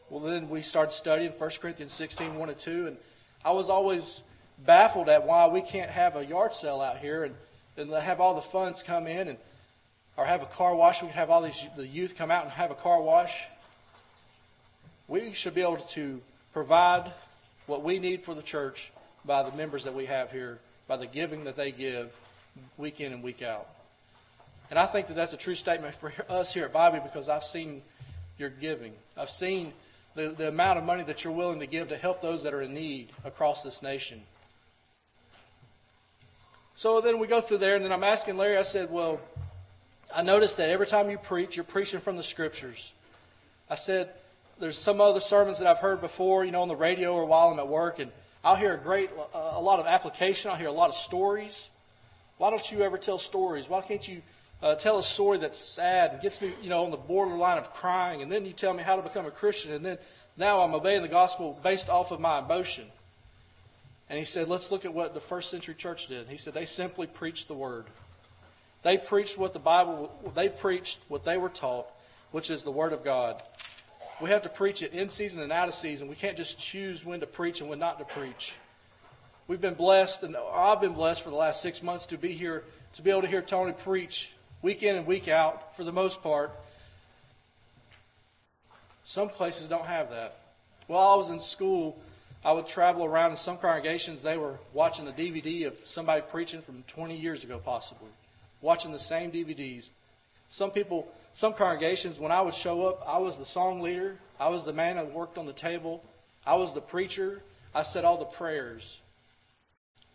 Well, 0.09 0.21
then 0.21 0.49
we 0.49 0.63
started 0.63 0.93
studying 0.93 1.33
1 1.33 1.51
Corinthians 1.61 1.93
16, 1.93 2.37
1 2.37 2.49
and 2.49 2.59
2, 2.59 2.87
and 2.87 2.97
I 3.45 3.51
was 3.51 3.69
always 3.69 4.23
baffled 4.65 5.09
at 5.09 5.27
why 5.27 5.49
we 5.49 5.61
can't 5.61 5.91
have 5.91 6.15
a 6.15 6.25
yard 6.25 6.55
sale 6.55 6.81
out 6.81 6.99
here 6.99 7.25
and, 7.25 7.35
and 7.77 7.91
have 7.91 8.21
all 8.21 8.37
the 8.37 8.43
funds 8.43 8.85
come 8.85 9.09
in 9.09 9.27
and 9.27 9.39
or 10.17 10.25
have 10.25 10.43
a 10.43 10.47
car 10.47 10.77
wash. 10.77 11.03
We 11.03 11.09
could 11.09 11.17
have 11.17 11.31
all 11.31 11.43
these 11.43 11.67
the 11.77 11.85
youth 11.85 12.17
come 12.17 12.31
out 12.31 12.45
and 12.45 12.53
have 12.53 12.71
a 12.71 12.77
car 12.77 13.03
wash. 13.03 13.45
We 15.09 15.33
should 15.33 15.55
be 15.57 15.63
able 15.63 15.79
to 15.79 16.21
provide 16.53 17.11
what 17.67 17.83
we 17.83 17.99
need 17.99 18.23
for 18.23 18.35
the 18.35 18.43
church 18.43 18.93
by 19.25 19.43
the 19.43 19.57
members 19.57 19.83
that 19.83 19.95
we 19.95 20.07
have 20.07 20.31
here, 20.31 20.61
by 20.87 20.97
the 20.97 21.07
giving 21.07 21.43
that 21.45 21.57
they 21.57 21.73
give 21.73 22.17
week 22.77 23.01
in 23.01 23.13
and 23.13 23.23
week 23.23 23.43
out. 23.43 23.69
And 24.71 24.79
I 24.79 24.87
think 24.87 25.09
that 25.09 25.15
that's 25.15 25.33
a 25.33 25.37
true 25.37 25.55
statement 25.55 25.95
for 25.95 26.13
us 26.29 26.53
here 26.53 26.65
at 26.65 26.73
Bobby 26.73 27.01
because 27.03 27.29
I've 27.29 27.45
seen 27.45 27.83
your 28.39 28.51
giving. 28.51 28.93
I've 29.17 29.31
seen 29.31 29.73
the, 30.15 30.29
the 30.29 30.49
amount 30.49 30.79
of 30.79 30.85
money 30.85 31.03
that 31.05 31.25
you're 31.25 31.33
willing 31.33 31.61
to 31.61 31.67
give 31.67 31.89
to 31.89 31.97
help 31.97 32.21
those 32.21 32.43
that 32.45 32.55
are 32.55 32.63
in 32.63 32.75
need 32.75 33.11
across 33.25 33.63
this 33.63 33.83
nation. 33.83 34.23
So 36.77 37.01
then 37.01 37.19
we 37.19 37.27
go 37.27 37.41
through 37.41 37.59
there, 37.59 37.77
and 37.77 37.85
then 37.85 37.93
I'm 37.93 38.03
asking 38.03 38.37
Larry, 38.37 38.57
I 38.57 38.63
said, 38.63 38.91
Well, 38.91 39.21
I 40.15 40.23
noticed 40.23 40.57
that 40.57 40.71
every 40.71 40.87
time 40.87 41.09
you 41.09 41.19
preach, 41.19 41.57
you're 41.57 41.65
preaching 41.65 42.01
from 42.01 42.17
the 42.17 42.23
scriptures. 42.23 42.93
I 43.71 43.77
said, 43.77 44.11
There's 44.59 44.79
some 44.79 45.01
other 45.01 45.21
sermons 45.21 45.61
that 45.61 45.69
I've 45.69 45.79
heard 45.79 46.01
before, 46.01 46.45
you 46.45 46.51
know, 46.51 46.63
on 46.63 46.69
the 46.69 46.77
radio 46.77 47.15
or 47.15 47.27
while 47.27 47.49
I'm 47.49 47.59
at 47.61 47.69
work, 47.69 48.01
and 48.01 48.11
I'll 48.43 48.57
hear 48.57 48.75
a 48.75 48.79
great, 48.79 49.11
a 49.33 49.61
lot 49.61 49.79
of 49.79 49.87
application. 49.87 50.51
I'll 50.51 50.57
hear 50.57 50.69
a 50.69 50.73
lot 50.73 50.89
of 50.89 50.95
stories. 50.95 51.71
Why 52.39 52.51
don't 52.51 52.71
you 52.71 52.83
ever 52.83 52.99
tell 52.99 53.19
stories? 53.19 53.69
Why 53.69 53.81
can't 53.81 54.07
you 54.07 54.23
uh, 54.63 54.75
tell 54.75 54.99
a 54.99 55.03
story 55.03 55.39
that's 55.39 55.59
sad 55.59 56.13
and 56.13 56.23
gets 56.23 56.41
me, 56.41 56.53
you 56.63 56.69
know, 56.69 56.85
on 56.85 56.91
the 56.91 56.97
borderline 56.97 57.59
of 57.59 57.73
crying, 57.73 58.23
and 58.23 58.31
then 58.31 58.45
you 58.45 58.53
tell 58.53 58.75
me 58.75 58.83
how 58.83 58.97
to 58.97 59.03
become 59.03 59.27
a 59.27 59.31
Christian, 59.31 59.73
and 59.73 59.85
then 59.85 59.99
now 60.37 60.63
I'm 60.63 60.75
obeying 60.75 61.03
the 61.03 61.09
gospel 61.09 61.59
based 61.63 61.89
off 61.89 62.11
of 62.11 62.21
my 62.21 62.39
emotion. 62.39 62.85
And 64.11 64.19
he 64.19 64.25
said, 64.25 64.49
let's 64.49 64.71
look 64.71 64.85
at 64.85 64.93
what 64.93 65.15
the 65.15 65.21
first 65.21 65.51
century 65.51 65.75
church 65.75 66.09
did. 66.09 66.29
He 66.29 66.37
said 66.37 66.55
they 66.55 66.67
simply 66.67 67.07
preached 67.07 67.49
the 67.49 67.55
word. 67.55 67.87
They 68.83 68.99
preached 68.99 69.39
what 69.39 69.53
the 69.53 69.59
Bible, 69.59 70.13
they 70.35 70.49
preached 70.49 71.01
what 71.09 71.25
they 71.25 71.39
were 71.39 71.49
taught, 71.49 71.87
which 72.33 72.51
is 72.51 72.63
the 72.63 72.71
word 72.71 72.93
of 72.93 73.05
God. 73.05 73.43
We 74.21 74.31
have 74.31 74.43
to 74.43 74.49
preach 74.49 74.83
it 74.83 74.93
in 74.93 75.09
season 75.09 75.41
and 75.41 75.51
out 75.51 75.69
of 75.69 75.75
season. 75.75 76.09
We 76.09 76.15
can't 76.15 76.37
just 76.37 76.59
choose 76.59 77.05
when 77.05 77.21
to 77.21 77.27
preach 77.27 77.61
and 77.61 77.71
when 77.71 77.79
not 77.79 77.99
to 77.99 78.05
preach. 78.05 78.55
We've 79.47 79.61
been 79.61 79.75
blessed, 79.75 80.23
and 80.23 80.37
I've 80.37 80.81
been 80.81 80.95
blessed 80.95 81.23
for 81.23 81.29
the 81.29 81.37
last 81.37 81.61
six 81.61 81.83
months 81.83 82.07
to 82.07 82.17
be 82.17 82.33
here, 82.33 82.65
to 82.95 83.03
be 83.03 83.11
able 83.11 83.21
to 83.23 83.29
hear 83.29 83.43
Tony 83.43 83.73
preach 83.73 84.33
week 84.63 84.83
in 84.83 84.97
and 84.97 85.07
week 85.07 85.29
out 85.29 85.77
for 85.77 85.85
the 85.85 85.93
most 85.93 86.23
part. 86.23 86.51
Some 89.05 89.29
places 89.29 89.69
don't 89.69 89.85
have 89.85 90.09
that. 90.11 90.39
While 90.87 91.07
I 91.09 91.15
was 91.17 91.29
in 91.29 91.41
school, 91.41 92.01
I 92.43 92.53
would 92.53 92.67
travel 92.67 93.05
around 93.05 93.33
in 93.33 93.37
some 93.37 93.59
congregations, 93.59 94.23
they 94.23 94.39
were 94.39 94.59
watching 94.73 95.07
a 95.09 95.13
DVD 95.13 95.67
of 95.67 95.77
somebody 95.85 96.23
preaching 96.23 96.63
from 96.63 96.83
20 96.87 97.15
years 97.15 97.45
ago, 97.45 97.61
possibly, 97.63 98.09
watching 98.63 98.93
the 98.93 98.99
same 98.99 99.31
DVDs. 99.31 99.91
Some 100.49 100.71
people, 100.71 101.07
some 101.35 101.53
congregations, 101.53 102.19
when 102.19 102.33
I 102.33 102.41
would 102.41 102.55
show 102.55 102.87
up, 102.89 103.05
I 103.07 103.19
was 103.19 103.37
the 103.37 103.45
song 103.45 103.83
leader, 103.83 104.17
I 104.41 104.49
was 104.49 104.65
the 104.65 104.73
man 104.73 104.97
that 104.97 105.13
worked 105.13 105.37
on 105.37 105.45
the 105.45 105.53
table, 105.53 106.03
I 106.47 106.55
was 106.55 106.73
the 106.73 106.81
preacher, 106.81 107.43
I 107.75 107.83
said 107.83 108.07
all 108.07 108.17
the 108.17 108.25
prayers. 108.25 109.01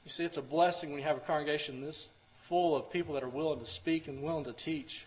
You 0.09 0.13
see, 0.13 0.25
it's 0.25 0.37
a 0.37 0.41
blessing 0.41 0.89
when 0.89 0.97
you 0.97 1.05
have 1.05 1.17
a 1.17 1.19
congregation 1.19 1.81
this 1.81 2.09
full 2.35 2.75
of 2.75 2.91
people 2.91 3.13
that 3.13 3.21
are 3.21 3.29
willing 3.29 3.59
to 3.59 3.65
speak 3.67 4.07
and 4.07 4.23
willing 4.23 4.45
to 4.45 4.53
teach. 4.53 5.05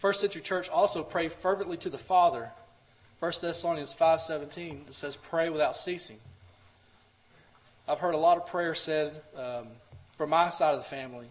First 0.00 0.20
century 0.20 0.42
church 0.42 0.68
also 0.68 1.04
prayed 1.04 1.30
fervently 1.30 1.76
to 1.76 1.88
the 1.88 1.98
Father. 1.98 2.50
1 3.20 3.32
Thessalonians 3.40 3.94
5.17 3.94 4.88
it 4.88 4.94
says, 4.94 5.14
pray 5.14 5.50
without 5.50 5.76
ceasing. 5.76 6.18
I've 7.86 8.00
heard 8.00 8.16
a 8.16 8.18
lot 8.18 8.38
of 8.38 8.46
prayers 8.48 8.80
said 8.80 9.22
um, 9.36 9.68
from 10.16 10.30
my 10.30 10.50
side 10.50 10.74
of 10.74 10.78
the 10.78 10.88
family 10.88 11.28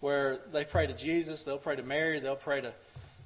where 0.00 0.38
they 0.50 0.64
pray 0.64 0.86
to 0.86 0.94
Jesus, 0.94 1.44
they'll 1.44 1.58
pray 1.58 1.76
to 1.76 1.82
Mary, 1.82 2.20
they'll 2.20 2.36
pray 2.36 2.62
to, 2.62 2.72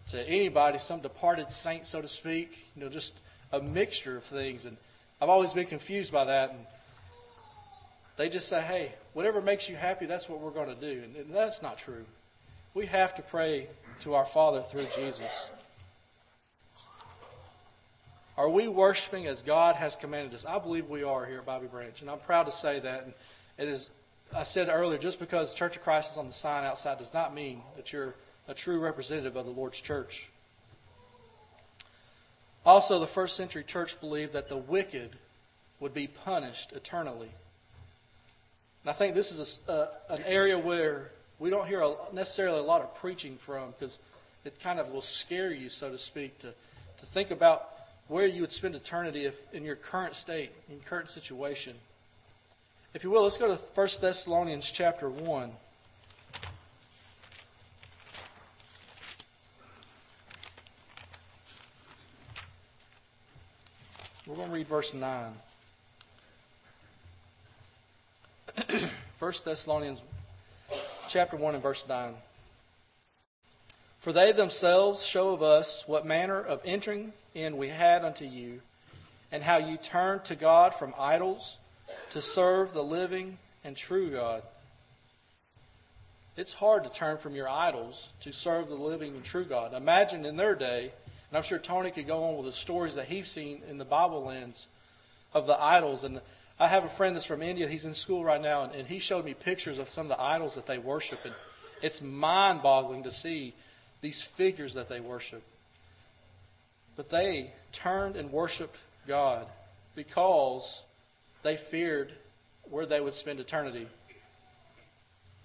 to 0.09 0.29
anybody, 0.29 0.79
some 0.79 0.99
departed 0.99 1.51
saint, 1.51 1.87
so 1.87 2.03
to 2.03 2.09
speak. 2.09 2.67
You 2.75 2.83
know, 2.83 2.89
just 2.89 3.15
a 3.53 3.61
mixture 3.61 4.17
of 4.17 4.25
things. 4.25 4.65
And 4.65 4.77
I've 5.23 5.29
always 5.29 5.53
been 5.53 5.67
confused 5.67 6.11
by 6.11 6.25
that. 6.25 6.51
And 6.51 6.67
they 8.19 8.29
just 8.29 8.49
say, 8.49 8.61
hey, 8.61 8.93
whatever 9.15 9.41
makes 9.41 9.69
you 9.69 9.77
happy, 9.77 10.05
that's 10.05 10.29
what 10.29 10.41
we're 10.41 10.51
going 10.51 10.69
to 10.69 10.75
do. 10.75 11.03
And 11.05 11.33
that's 11.33 11.63
not 11.63 11.79
true. 11.79 12.05
We 12.75 12.85
have 12.87 13.15
to 13.15 13.23
pray 13.23 13.69
to 14.01 14.15
our 14.15 14.27
Father 14.27 14.61
through 14.61 14.89
Jesus. 14.95 15.49
Are 18.37 18.49
we 18.49 18.67
worshiping 18.69 19.27
as 19.27 19.43
God 19.43 19.77
has 19.77 19.95
commanded 19.95 20.35
us? 20.35 20.45
I 20.45 20.59
believe 20.59 20.89
we 20.89 21.05
are 21.05 21.25
here 21.27 21.39
at 21.39 21.47
Bobby 21.47 21.69
Branch, 21.69 22.01
and 22.01 22.11
I'm 22.11 22.19
proud 22.19 22.47
to 22.47 22.53
say 22.53 22.81
that. 22.81 23.05
And 23.05 23.13
it 23.57 23.69
is, 23.69 23.91
I 24.35 24.43
said 24.43 24.69
earlier, 24.69 24.99
just 24.99 25.21
because 25.21 25.55
Church 25.55 25.77
of 25.77 25.83
Christ 25.83 26.13
is 26.13 26.19
on 26.19 26.27
the 26.27 26.33
sign 26.33 26.65
outside 26.65 26.99
does 26.99 27.15
not 27.15 27.33
mean 27.33 27.63
that 27.77 27.93
you're 27.93 28.15
a 28.49 28.55
true 28.55 28.81
representative 28.81 29.37
of 29.37 29.47
the 29.47 29.53
Lord's 29.53 29.81
church. 29.81 30.29
Also, 32.67 32.99
the 32.99 33.07
first 33.07 33.37
century 33.37 33.63
church 33.63 34.01
believed 34.01 34.33
that 34.33 34.49
the 34.49 34.57
wicked 34.57 35.11
would 35.79 35.95
be 35.95 36.09
punished 36.09 36.73
eternally. 36.73 37.31
And 38.89 38.95
I 38.95 38.97
think 38.97 39.15
this 39.15 39.31
is 39.33 39.61
a, 39.69 39.71
uh, 39.71 39.89
an 40.09 40.23
area 40.25 40.59
where 40.59 41.11
we 41.39 41.51
don't 41.51 41.69
hear 41.69 41.83
a, 41.83 41.95
necessarily 42.15 42.59
a 42.59 42.63
lot 42.63 42.81
of 42.81 42.95
preaching 42.95 43.37
from 43.37 43.73
because 43.73 43.99
it 44.47 44.59
kind 44.61 44.81
of 44.81 44.89
will 44.89 45.03
scare 45.03 45.53
you, 45.53 45.69
so 45.69 45.91
to 45.91 45.99
speak, 45.99 46.39
to, 46.39 46.55
to 46.97 47.05
think 47.05 47.31
about 47.31 47.69
where 48.07 48.25
you 48.25 48.41
would 48.41 48.51
spend 48.51 48.75
eternity 48.75 49.27
if 49.27 49.35
in 49.53 49.63
your 49.63 49.77
current 49.77 50.15
state, 50.15 50.53
in 50.71 50.81
current 50.81 51.11
situation. 51.11 51.75
If 52.95 53.05
you 53.05 53.11
will, 53.11 53.25
let's 53.25 53.37
go 53.37 53.55
to 53.55 53.61
1 53.63 53.89
Thessalonians 54.01 54.73
chapter 54.73 55.11
1. 55.11 55.53
We're 64.27 64.35
going 64.35 64.49
to 64.49 64.55
read 64.55 64.67
verse 64.67 64.95
9. 64.95 65.35
1 69.19 69.33
Thessalonians 69.45 70.03
chapter 71.09 71.37
1 71.37 71.55
and 71.55 71.63
verse 71.63 71.87
9. 71.89 72.15
For 73.99 74.13
they 74.13 74.33
themselves 74.33 75.05
show 75.05 75.31
of 75.31 75.43
us 75.43 75.85
what 75.87 76.07
manner 76.07 76.41
of 76.41 76.61
entering 76.65 77.13
in 77.35 77.57
we 77.57 77.69
had 77.69 78.05
unto 78.05 78.25
you, 78.25 78.61
and 79.31 79.43
how 79.43 79.59
you 79.59 79.77
turned 79.77 80.25
to 80.25 80.35
God 80.35 80.75
from 80.75 80.95
idols 80.99 81.57
to 82.11 82.21
serve 82.21 82.73
the 82.73 82.83
living 82.83 83.39
and 83.65 83.77
true 83.77 84.11
God. 84.11 84.43
It's 86.37 86.55
hard 86.55 86.85
to 86.85 86.91
turn 86.91 87.19
from 87.19 87.35
your 87.35 87.49
idols 87.49 88.09
to 88.21 88.33
serve 88.33 88.69
the 88.69 88.75
living 88.75 89.15
and 89.15 89.25
true 89.25 89.45
God. 89.45 89.75
Imagine 89.75 90.25
in 90.25 90.37
their 90.37 90.55
day, 90.55 90.93
and 91.31 91.37
I'm 91.37 91.43
sure 91.43 91.59
Tony 91.59 91.91
could 91.91 92.07
go 92.07 92.25
on 92.25 92.37
with 92.37 92.47
the 92.47 92.53
stories 92.53 92.95
that 92.95 93.07
he's 93.07 93.29
seen 93.29 93.63
in 93.69 93.79
the 93.79 93.85
Bible 93.85 94.25
lens 94.25 94.69
of 95.35 95.47
the 95.47 95.61
idols 95.61 96.05
and 96.05 96.21
I 96.61 96.67
have 96.67 96.85
a 96.85 96.89
friend 96.89 97.15
that's 97.15 97.25
from 97.25 97.43
India. 97.43 97.69
He's 97.69 97.85
in 97.85 97.95
school 97.95 98.25
right 98.25 98.41
now, 98.41 98.65
and, 98.65 98.75
and 98.75 98.87
he 98.89 98.99
showed 98.99 99.25
me 99.25 99.35
pictures 99.35 99.79
of 99.79 99.89
some 99.89 100.11
of 100.11 100.17
the 100.17 100.21
idols 100.21 100.57
that 100.57 100.67
they 100.67 100.79
worship. 100.79 101.25
And 101.25 101.35
it's 101.83 102.03
mind 102.03 102.63
boggling 102.63 103.05
to 103.05 103.13
see 103.13 103.55
these 104.01 104.23
figures 104.23 104.75
that 104.75 104.89
they 104.89 105.01
worship. 105.01 105.43
But 106.97 107.11
they 107.11 107.53
turned 107.71 108.17
and 108.17 108.33
worshiped 108.33 108.77
God 109.07 109.47
because 109.95 110.83
they 111.43 111.57
feared 111.57 112.13
where 112.71 112.87
they 112.87 113.01
would 113.01 113.15
spend 113.15 113.39
eternity. 113.39 113.87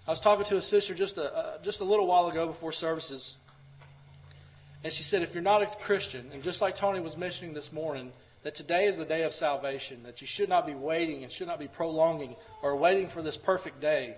I 0.08 0.12
was 0.12 0.19
talking 0.19 0.45
to 0.45 0.58
a 0.58 0.62
sister 0.62 0.93
just 0.93 1.17
a, 1.17 1.34
uh, 1.34 1.62
just 1.62 1.80
a 1.80 1.84
little 1.84 2.08
while 2.08 2.28
ago 2.28 2.47
before 2.47 2.71
services, 2.71 3.36
and 4.84 4.91
she 4.91 5.04
said, 5.04 5.21
if 5.21 5.34
you're 5.34 5.43
not 5.43 5.62
a 5.62 5.67
Christian, 5.67 6.30
and 6.34 6.43
just 6.43 6.62
like 6.62 6.76
Tony 6.76 6.99
was 6.99 7.15
mentioning 7.15 7.54
this 7.54 7.71
morning, 7.71 8.12
that 8.43 8.56
today 8.56 8.88
is 8.88 8.97
the 8.97 9.06
day 9.06 9.23
of 9.23 9.34
salvation, 9.34 10.03
that 10.03 10.21
you 10.21 10.27
should 10.27 10.49
not 10.49 10.67
be 10.67 10.73
waiting 10.73 11.23
and 11.23 11.32
should 11.32 11.47
not 11.47 11.60
be 11.60 11.67
prolonging 11.67 12.36
or 12.62 12.75
waiting 12.75 13.08
for 13.08 13.21
this 13.21 13.38
perfect 13.38 13.79
day. 13.79 14.15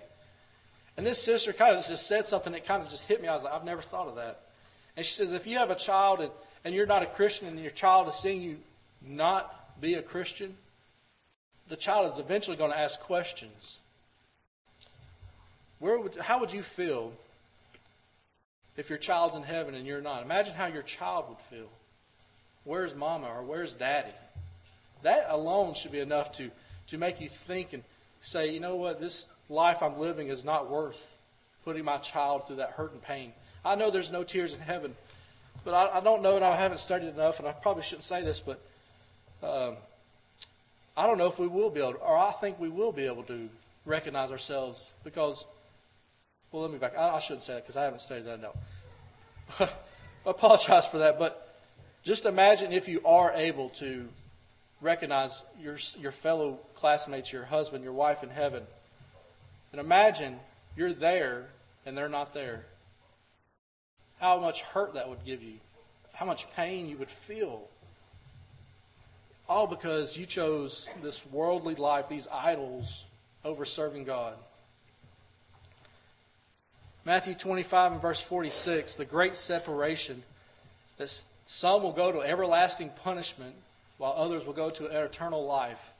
And 0.96 1.06
this 1.06 1.22
sister 1.22 1.52
kind 1.52 1.76
of 1.76 1.86
just 1.86 2.06
said 2.06 2.26
something 2.26 2.52
that 2.52 2.64
kind 2.64 2.82
of 2.82 2.88
just 2.88 3.04
hit 3.04 3.22
me. 3.22 3.28
I 3.28 3.34
was 3.34 3.44
like, 3.44 3.52
I've 3.52 3.64
never 3.64 3.82
thought 3.82 4.08
of 4.08 4.16
that. 4.16 4.40
And 4.96 5.04
she 5.04 5.12
says, 5.12 5.32
if 5.32 5.46
you 5.46 5.58
have 5.58 5.70
a 5.70 5.76
child 5.76 6.20
and, 6.20 6.30
and 6.64 6.74
you're 6.74 6.86
not 6.86 7.02
a 7.02 7.06
Christian 7.06 7.48
and 7.48 7.58
your 7.60 7.70
child 7.70 8.08
is 8.08 8.14
seeing 8.14 8.40
you 8.40 8.56
not 9.06 9.80
be 9.80 9.94
a 9.94 10.02
Christian, 10.02 10.56
the 11.68 11.76
child 11.76 12.12
is 12.12 12.18
eventually 12.18 12.56
going 12.56 12.70
to 12.70 12.78
ask 12.78 12.98
questions. 13.00 13.78
Where 15.78 15.98
would, 15.98 16.16
how 16.16 16.40
would 16.40 16.52
you 16.52 16.62
feel 16.62 17.12
if 18.76 18.88
your 18.88 18.98
child's 18.98 19.36
in 19.36 19.42
heaven 19.42 19.74
and 19.74 19.86
you're 19.86 20.00
not? 20.00 20.22
Imagine 20.22 20.54
how 20.54 20.66
your 20.66 20.82
child 20.82 21.26
would 21.28 21.38
feel. 21.38 21.68
Where's 22.66 22.96
mama 22.96 23.28
or 23.28 23.44
where's 23.44 23.74
daddy? 23.76 24.12
That 25.02 25.26
alone 25.30 25.74
should 25.74 25.92
be 25.92 26.00
enough 26.00 26.32
to, 26.32 26.50
to 26.88 26.98
make 26.98 27.20
you 27.20 27.28
think 27.28 27.72
and 27.72 27.84
say, 28.22 28.52
you 28.52 28.58
know 28.58 28.74
what, 28.74 29.00
this 29.00 29.28
life 29.48 29.84
I'm 29.84 29.98
living 29.98 30.28
is 30.28 30.44
not 30.44 30.68
worth 30.68 31.18
putting 31.64 31.84
my 31.84 31.98
child 31.98 32.46
through 32.46 32.56
that 32.56 32.70
hurt 32.70 32.92
and 32.92 33.00
pain. 33.00 33.32
I 33.64 33.76
know 33.76 33.90
there's 33.90 34.10
no 34.10 34.24
tears 34.24 34.52
in 34.52 34.60
heaven, 34.60 34.96
but 35.64 35.74
I, 35.74 35.98
I 35.98 36.00
don't 36.00 36.22
know 36.22 36.34
and 36.34 36.44
I 36.44 36.56
haven't 36.56 36.78
studied 36.78 37.08
enough, 37.08 37.38
and 37.38 37.46
I 37.46 37.52
probably 37.52 37.84
shouldn't 37.84 38.04
say 38.04 38.22
this, 38.22 38.40
but 38.40 38.60
um, 39.44 39.76
I 40.96 41.06
don't 41.06 41.18
know 41.18 41.28
if 41.28 41.38
we 41.38 41.46
will 41.46 41.70
be 41.70 41.80
able 41.80 41.92
to, 41.92 41.98
or 41.98 42.16
I 42.16 42.32
think 42.32 42.58
we 42.58 42.68
will 42.68 42.92
be 42.92 43.06
able 43.06 43.22
to 43.24 43.48
recognize 43.84 44.32
ourselves 44.32 44.92
because 45.04 45.46
Well, 46.50 46.62
let 46.62 46.72
me 46.72 46.78
back. 46.78 46.98
I, 46.98 47.10
I 47.10 47.18
shouldn't 47.20 47.42
say 47.44 47.54
that 47.54 47.62
because 47.62 47.76
I 47.76 47.84
haven't 47.84 48.00
studied 48.00 48.24
that. 48.24 48.40
No. 48.40 48.52
I 49.60 49.68
apologize 50.26 50.86
for 50.86 50.98
that, 50.98 51.16
but 51.16 51.45
just 52.06 52.24
imagine 52.24 52.72
if 52.72 52.86
you 52.88 53.00
are 53.04 53.32
able 53.34 53.68
to 53.70 54.08
recognize 54.80 55.42
your, 55.60 55.76
your 55.98 56.12
fellow 56.12 56.60
classmates, 56.76 57.32
your 57.32 57.44
husband, 57.44 57.82
your 57.82 57.92
wife 57.92 58.22
in 58.22 58.30
heaven. 58.30 58.62
And 59.72 59.80
imagine 59.80 60.38
you're 60.76 60.92
there 60.92 61.48
and 61.84 61.98
they're 61.98 62.08
not 62.08 62.32
there. 62.32 62.64
How 64.20 64.38
much 64.38 64.62
hurt 64.62 64.94
that 64.94 65.08
would 65.08 65.24
give 65.24 65.42
you. 65.42 65.54
How 66.12 66.26
much 66.26 66.48
pain 66.54 66.88
you 66.88 66.96
would 66.98 67.10
feel. 67.10 67.68
All 69.48 69.66
because 69.66 70.16
you 70.16 70.26
chose 70.26 70.88
this 71.02 71.26
worldly 71.26 71.74
life, 71.74 72.08
these 72.08 72.28
idols, 72.32 73.04
over 73.44 73.64
serving 73.64 74.04
God. 74.04 74.34
Matthew 77.04 77.34
25 77.34 77.92
and 77.92 78.00
verse 78.00 78.20
46, 78.20 78.94
the 78.94 79.04
great 79.04 79.34
separation, 79.34 80.22
that 80.98 81.22
some 81.46 81.82
will 81.82 81.92
go 81.92 82.12
to 82.12 82.20
everlasting 82.20 82.90
punishment 83.02 83.54
while 83.98 84.12
others 84.16 84.44
will 84.44 84.52
go 84.52 84.68
to 84.70 84.86
eternal 84.86 85.46
life. 85.46 85.92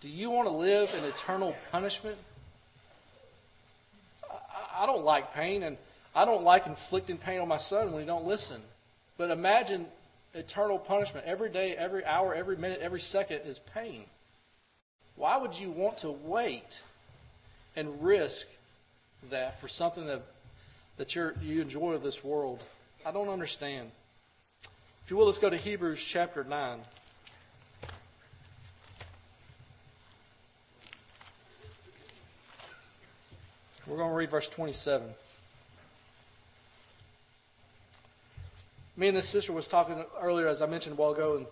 Do 0.00 0.08
you 0.08 0.30
want 0.30 0.48
to 0.48 0.54
live 0.54 0.94
in 0.96 1.04
eternal 1.04 1.54
punishment? 1.70 2.16
I 4.74 4.86
don't 4.86 5.04
like 5.04 5.34
pain, 5.34 5.62
and 5.62 5.76
I 6.14 6.24
don't 6.24 6.44
like 6.44 6.66
inflicting 6.66 7.18
pain 7.18 7.40
on 7.40 7.48
my 7.48 7.58
son 7.58 7.92
when 7.92 8.00
he 8.02 8.06
don't 8.06 8.26
listen. 8.26 8.60
But 9.18 9.30
imagine 9.30 9.86
eternal 10.34 10.78
punishment. 10.78 11.26
Every 11.26 11.50
day, 11.50 11.76
every 11.76 12.04
hour, 12.04 12.34
every 12.34 12.56
minute, 12.56 12.80
every 12.80 13.00
second 13.00 13.42
is 13.44 13.58
pain. 13.58 14.04
Why 15.16 15.36
would 15.36 15.58
you 15.58 15.70
want 15.70 15.98
to 15.98 16.10
wait 16.10 16.80
and 17.76 18.02
risk 18.02 18.46
that 19.30 19.60
for 19.60 19.68
something 19.68 20.06
that, 20.06 20.22
that 20.96 21.14
you 21.14 21.32
you 21.42 21.60
enjoy 21.60 21.92
of 21.92 22.02
this 22.02 22.24
world? 22.24 22.60
I 23.04 23.10
don't 23.10 23.28
understand. 23.28 23.90
If 25.04 25.10
you 25.10 25.16
will, 25.16 25.26
let's 25.26 25.38
go 25.38 25.50
to 25.50 25.56
Hebrews 25.56 26.04
chapter 26.04 26.44
9. 26.44 26.78
We're 33.88 33.96
going 33.96 34.10
to 34.10 34.14
read 34.14 34.30
verse 34.30 34.48
27. 34.48 35.08
Me 38.96 39.08
and 39.08 39.16
this 39.16 39.28
sister 39.28 39.52
was 39.52 39.66
talking 39.66 40.04
earlier, 40.20 40.46
as 40.46 40.62
I 40.62 40.66
mentioned 40.66 40.96
a 40.96 41.00
while 41.00 41.10
ago, 41.10 41.38
and 41.38 41.46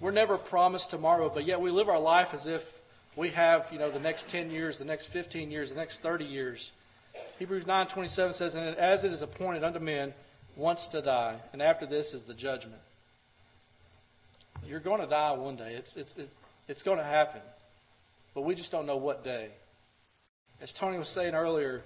we're 0.00 0.10
never 0.10 0.36
promised 0.36 0.90
tomorrow, 0.90 1.30
but 1.32 1.46
yet 1.46 1.62
we 1.62 1.70
live 1.70 1.88
our 1.88 1.98
life 1.98 2.34
as 2.34 2.46
if 2.46 2.78
we 3.16 3.30
have, 3.30 3.68
you 3.72 3.78
know, 3.78 3.90
the 3.90 4.00
next 4.00 4.28
10 4.28 4.50
years, 4.50 4.76
the 4.76 4.84
next 4.84 5.06
15 5.06 5.50
years, 5.50 5.70
the 5.70 5.76
next 5.76 6.02
30 6.02 6.26
years. 6.26 6.72
Hebrews 7.38 7.64
9:27 7.64 8.34
says, 8.34 8.54
"And 8.54 8.76
as 8.76 9.04
it 9.04 9.12
is 9.12 9.22
appointed 9.22 9.64
unto 9.64 9.78
men 9.78 10.12
once 10.56 10.86
to 10.88 11.02
die, 11.02 11.36
and 11.52 11.60
after 11.60 11.86
this 11.86 12.14
is 12.14 12.24
the 12.24 12.34
judgment." 12.34 12.80
You're 14.66 14.80
going 14.80 15.00
to 15.00 15.06
die 15.06 15.32
one 15.32 15.56
day. 15.56 15.74
It's 15.74 15.96
it's 15.96 16.16
it, 16.16 16.30
it's 16.68 16.82
going 16.82 16.98
to 16.98 17.04
happen, 17.04 17.42
but 18.34 18.42
we 18.42 18.54
just 18.54 18.72
don't 18.72 18.86
know 18.86 18.96
what 18.96 19.24
day. 19.24 19.48
As 20.60 20.72
Tony 20.72 20.98
was 20.98 21.08
saying 21.08 21.34
earlier, 21.34 21.82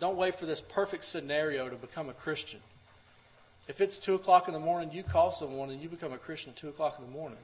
don't 0.00 0.16
wait 0.16 0.34
for 0.34 0.46
this 0.46 0.60
perfect 0.60 1.04
scenario 1.04 1.68
to 1.68 1.76
become 1.76 2.08
a 2.08 2.14
Christian. 2.14 2.60
If 3.68 3.80
it's 3.80 3.98
2 3.98 4.16
o'clock 4.16 4.48
in 4.48 4.54
the 4.54 4.60
morning, 4.60 4.90
you 4.92 5.04
call 5.04 5.30
someone 5.30 5.70
and 5.70 5.80
you 5.80 5.88
become 5.88 6.12
a 6.12 6.18
Christian 6.18 6.50
at 6.50 6.56
2 6.56 6.70
o'clock 6.70 6.96
in 6.98 7.04
the 7.04 7.12
morning. 7.12 7.38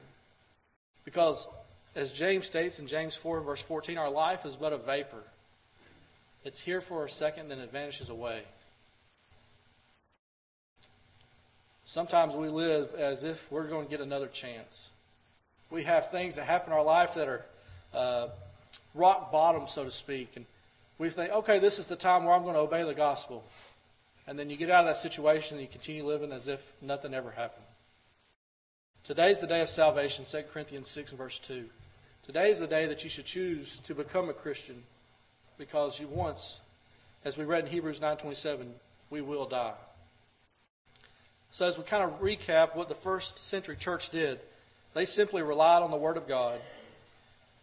Because, 1.05 1.47
as 1.95 2.11
James 2.11 2.47
states 2.47 2.79
in 2.79 2.87
James 2.87 3.15
4, 3.15 3.39
verse 3.39 3.61
14, 3.61 3.97
our 3.97 4.09
life 4.09 4.45
is 4.45 4.55
but 4.57 4.73
a 4.73 4.77
vapor. 4.77 5.23
It's 6.43 6.59
here 6.59 6.81
for 6.81 7.05
a 7.05 7.09
second, 7.09 7.47
then 7.47 7.59
it 7.59 7.71
vanishes 7.71 8.09
away. 8.09 8.41
Sometimes 11.87 12.35
we 12.35 12.49
live 12.49 12.93
as 12.95 13.23
if 13.23 13.49
we're 13.49 13.65
going 13.65 13.85
to 13.85 13.89
get 13.89 14.01
another 14.01 14.27
chance. 14.27 14.89
We 15.71 15.83
have 15.83 16.11
things 16.11 16.35
that 16.35 16.43
happen 16.43 16.73
in 16.73 16.77
our 16.77 16.83
life 16.83 17.13
that 17.13 17.29
are 17.29 17.45
uh, 17.93 18.27
rock 18.93 19.31
bottom, 19.31 19.67
so 19.67 19.85
to 19.85 19.91
speak. 19.91 20.33
And 20.35 20.45
we 20.97 21.09
think, 21.09 21.31
okay, 21.31 21.59
this 21.59 21.79
is 21.79 21.87
the 21.87 21.95
time 21.95 22.25
where 22.25 22.33
I'm 22.35 22.43
going 22.43 22.55
to 22.55 22.59
obey 22.59 22.83
the 22.83 22.93
gospel. 22.93 23.45
And 24.27 24.37
then 24.37 24.49
you 24.49 24.57
get 24.57 24.69
out 24.69 24.81
of 24.81 24.87
that 24.87 24.97
situation 24.97 25.57
and 25.57 25.65
you 25.65 25.71
continue 25.71 26.05
living 26.05 26.33
as 26.33 26.49
if 26.49 26.73
nothing 26.81 27.13
ever 27.13 27.31
happened. 27.31 27.63
Today's 29.05 29.39
the 29.39 29.47
day 29.47 29.61
of 29.61 29.69
salvation, 29.69 30.25
2 30.25 30.43
Corinthians 30.51 30.89
6 30.89 31.11
and 31.11 31.17
verse 31.17 31.39
2. 31.39 31.69
Today 32.25 32.51
is 32.51 32.59
the 32.59 32.67
day 32.67 32.85
that 32.87 33.05
you 33.05 33.09
should 33.09 33.23
choose 33.23 33.79
to 33.85 33.95
become 33.95 34.27
a 34.27 34.33
Christian 34.33 34.83
because 35.57 36.01
you 36.01 36.07
once, 36.09 36.59
as 37.23 37.37
we 37.37 37.45
read 37.45 37.63
in 37.63 37.71
Hebrews 37.71 38.01
9.27, 38.01 38.71
we 39.09 39.21
will 39.21 39.45
die. 39.45 39.71
So 41.51 41.65
as 41.65 41.77
we 41.77 41.83
kind 41.83 42.03
of 42.03 42.19
recap 42.21 42.75
what 42.75 42.89
the 42.89 42.95
first 42.95 43.39
century 43.39 43.75
church 43.75 44.09
did, 44.09 44.39
they 44.93 45.05
simply 45.05 45.41
relied 45.41 45.81
on 45.81 45.91
the 45.91 45.97
Word 45.97 46.17
of 46.17 46.27
God 46.27 46.59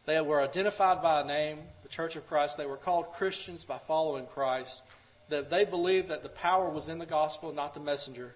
they 0.06 0.20
were 0.20 0.42
identified 0.42 1.02
by 1.02 1.22
a 1.22 1.24
name, 1.24 1.60
the 1.82 1.88
Church 1.88 2.16
of 2.16 2.28
Christ. 2.28 2.56
They 2.56 2.66
were 2.66 2.76
called 2.76 3.12
Christians 3.14 3.64
by 3.64 3.78
following 3.78 4.26
Christ. 4.26 4.82
That 5.30 5.48
they 5.48 5.64
believed 5.64 6.08
that 6.08 6.22
the 6.22 6.28
power 6.28 6.68
was 6.68 6.90
in 6.90 6.98
the 6.98 7.06
gospel, 7.06 7.52
not 7.52 7.72
the 7.72 7.80
messenger. 7.80 8.34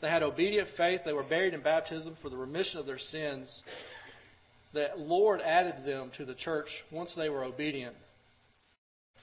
They 0.00 0.08
had 0.08 0.22
obedient 0.22 0.68
faith. 0.68 1.04
They 1.04 1.12
were 1.12 1.22
buried 1.22 1.52
in 1.52 1.60
baptism 1.60 2.14
for 2.14 2.30
the 2.30 2.36
remission 2.36 2.80
of 2.80 2.86
their 2.86 2.98
sins. 2.98 3.62
That 4.72 4.98
Lord 4.98 5.42
added 5.42 5.84
them 5.84 6.10
to 6.12 6.24
the 6.24 6.34
church 6.34 6.84
once 6.90 7.14
they 7.14 7.28
were 7.28 7.44
obedient. 7.44 7.96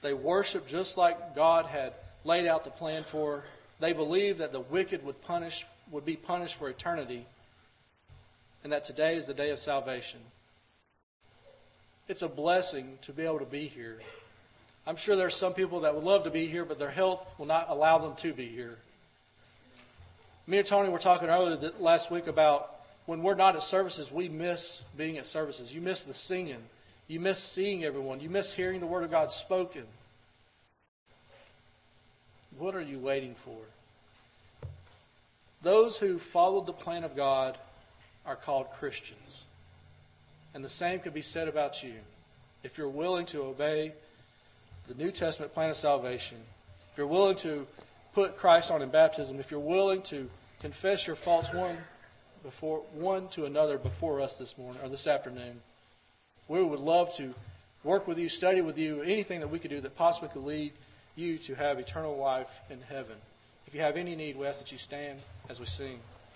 They 0.02 0.14
worshiped 0.14 0.68
just 0.68 0.96
like 0.96 1.34
God 1.34 1.66
had 1.66 1.94
laid 2.24 2.46
out 2.46 2.62
the 2.62 2.70
plan 2.70 3.02
for. 3.02 3.42
They 3.80 3.92
believed 3.92 4.38
that 4.38 4.52
the 4.52 4.60
wicked 4.60 5.04
would 5.04 5.20
punish 5.22 5.66
would 5.90 6.04
be 6.04 6.16
punished 6.16 6.56
for 6.56 6.68
eternity, 6.68 7.26
and 8.64 8.72
that 8.72 8.84
today 8.84 9.16
is 9.16 9.26
the 9.26 9.34
day 9.34 9.50
of 9.50 9.58
salvation. 9.58 10.20
It's 12.08 12.22
a 12.22 12.28
blessing 12.28 12.98
to 13.02 13.12
be 13.12 13.24
able 13.24 13.38
to 13.38 13.44
be 13.44 13.68
here. 13.68 14.00
I'm 14.86 14.96
sure 14.96 15.16
there 15.16 15.26
are 15.26 15.30
some 15.30 15.54
people 15.54 15.80
that 15.80 15.94
would 15.94 16.04
love 16.04 16.24
to 16.24 16.30
be 16.30 16.46
here, 16.46 16.64
but 16.64 16.78
their 16.78 16.90
health 16.90 17.34
will 17.38 17.46
not 17.46 17.66
allow 17.68 17.98
them 17.98 18.14
to 18.16 18.32
be 18.32 18.46
here. 18.46 18.78
Me 20.46 20.58
and 20.58 20.66
Tony 20.66 20.88
were 20.88 20.98
talking 20.98 21.28
earlier 21.28 21.72
last 21.80 22.10
week 22.10 22.28
about 22.28 22.70
when 23.06 23.22
we're 23.22 23.34
not 23.34 23.56
at 23.56 23.62
services, 23.62 24.12
we 24.12 24.28
miss 24.28 24.84
being 24.96 25.18
at 25.18 25.26
services. 25.26 25.74
You 25.74 25.80
miss 25.80 26.04
the 26.04 26.14
singing. 26.14 26.62
You 27.08 27.20
miss 27.20 27.38
seeing 27.38 27.84
everyone. 27.84 28.20
You 28.20 28.28
miss 28.28 28.52
hearing 28.52 28.80
the 28.80 28.86
Word 28.86 29.04
of 29.04 29.10
God 29.10 29.30
spoken. 29.30 29.84
What 32.58 32.74
are 32.74 32.82
you 32.82 32.98
waiting 32.98 33.34
for? 33.34 33.58
Those 35.62 35.98
who 35.98 36.18
followed 36.18 36.66
the 36.66 36.72
plan 36.72 37.04
of 37.04 37.16
God 37.16 37.58
are 38.24 38.36
called 38.36 38.70
Christians. 38.78 39.42
And 40.54 40.64
the 40.64 40.68
same 40.68 41.00
could 41.00 41.14
be 41.14 41.22
said 41.22 41.48
about 41.48 41.82
you. 41.82 41.94
If 42.62 42.78
you're 42.78 42.88
willing 42.88 43.26
to 43.26 43.42
obey 43.42 43.92
the 44.88 44.94
New 44.94 45.10
Testament 45.10 45.52
plan 45.52 45.70
of 45.70 45.76
salvation, 45.76 46.38
if 46.92 46.98
you're 46.98 47.06
willing 47.06 47.36
to 47.36 47.66
put 48.14 48.38
Christ 48.38 48.70
on 48.70 48.80
in 48.80 48.88
baptism, 48.88 49.38
if 49.38 49.50
you're 49.50 49.60
willing 49.60 50.02
to 50.02 50.28
confess 50.60 51.06
your 51.06 51.16
faults 51.16 51.52
one 51.52 51.76
before 52.42 52.78
one 52.94 53.28
to 53.28 53.44
another 53.44 53.76
before 53.76 54.20
us 54.20 54.38
this 54.38 54.56
morning 54.56 54.80
or 54.82 54.88
this 54.88 55.06
afternoon, 55.06 55.60
we 56.48 56.62
would 56.62 56.80
love 56.80 57.14
to 57.16 57.34
work 57.84 58.08
with 58.08 58.18
you, 58.18 58.28
study 58.28 58.62
with 58.62 58.78
you, 58.78 59.02
anything 59.02 59.40
that 59.40 59.48
we 59.48 59.58
could 59.58 59.70
do 59.70 59.80
that 59.80 59.96
possibly 59.96 60.28
could 60.30 60.44
lead 60.44 60.72
you 61.16 61.38
to 61.38 61.54
have 61.54 61.78
eternal 61.78 62.16
life 62.16 62.60
in 62.70 62.80
heaven. 62.82 63.16
If 63.66 63.74
you 63.74 63.80
have 63.80 63.96
any 63.96 64.14
need, 64.14 64.36
we 64.36 64.46
ask 64.46 64.60
that 64.60 64.70
you 64.70 64.78
stand 64.78 65.18
as 65.48 65.58
we 65.58 65.66
sing. 65.66 65.98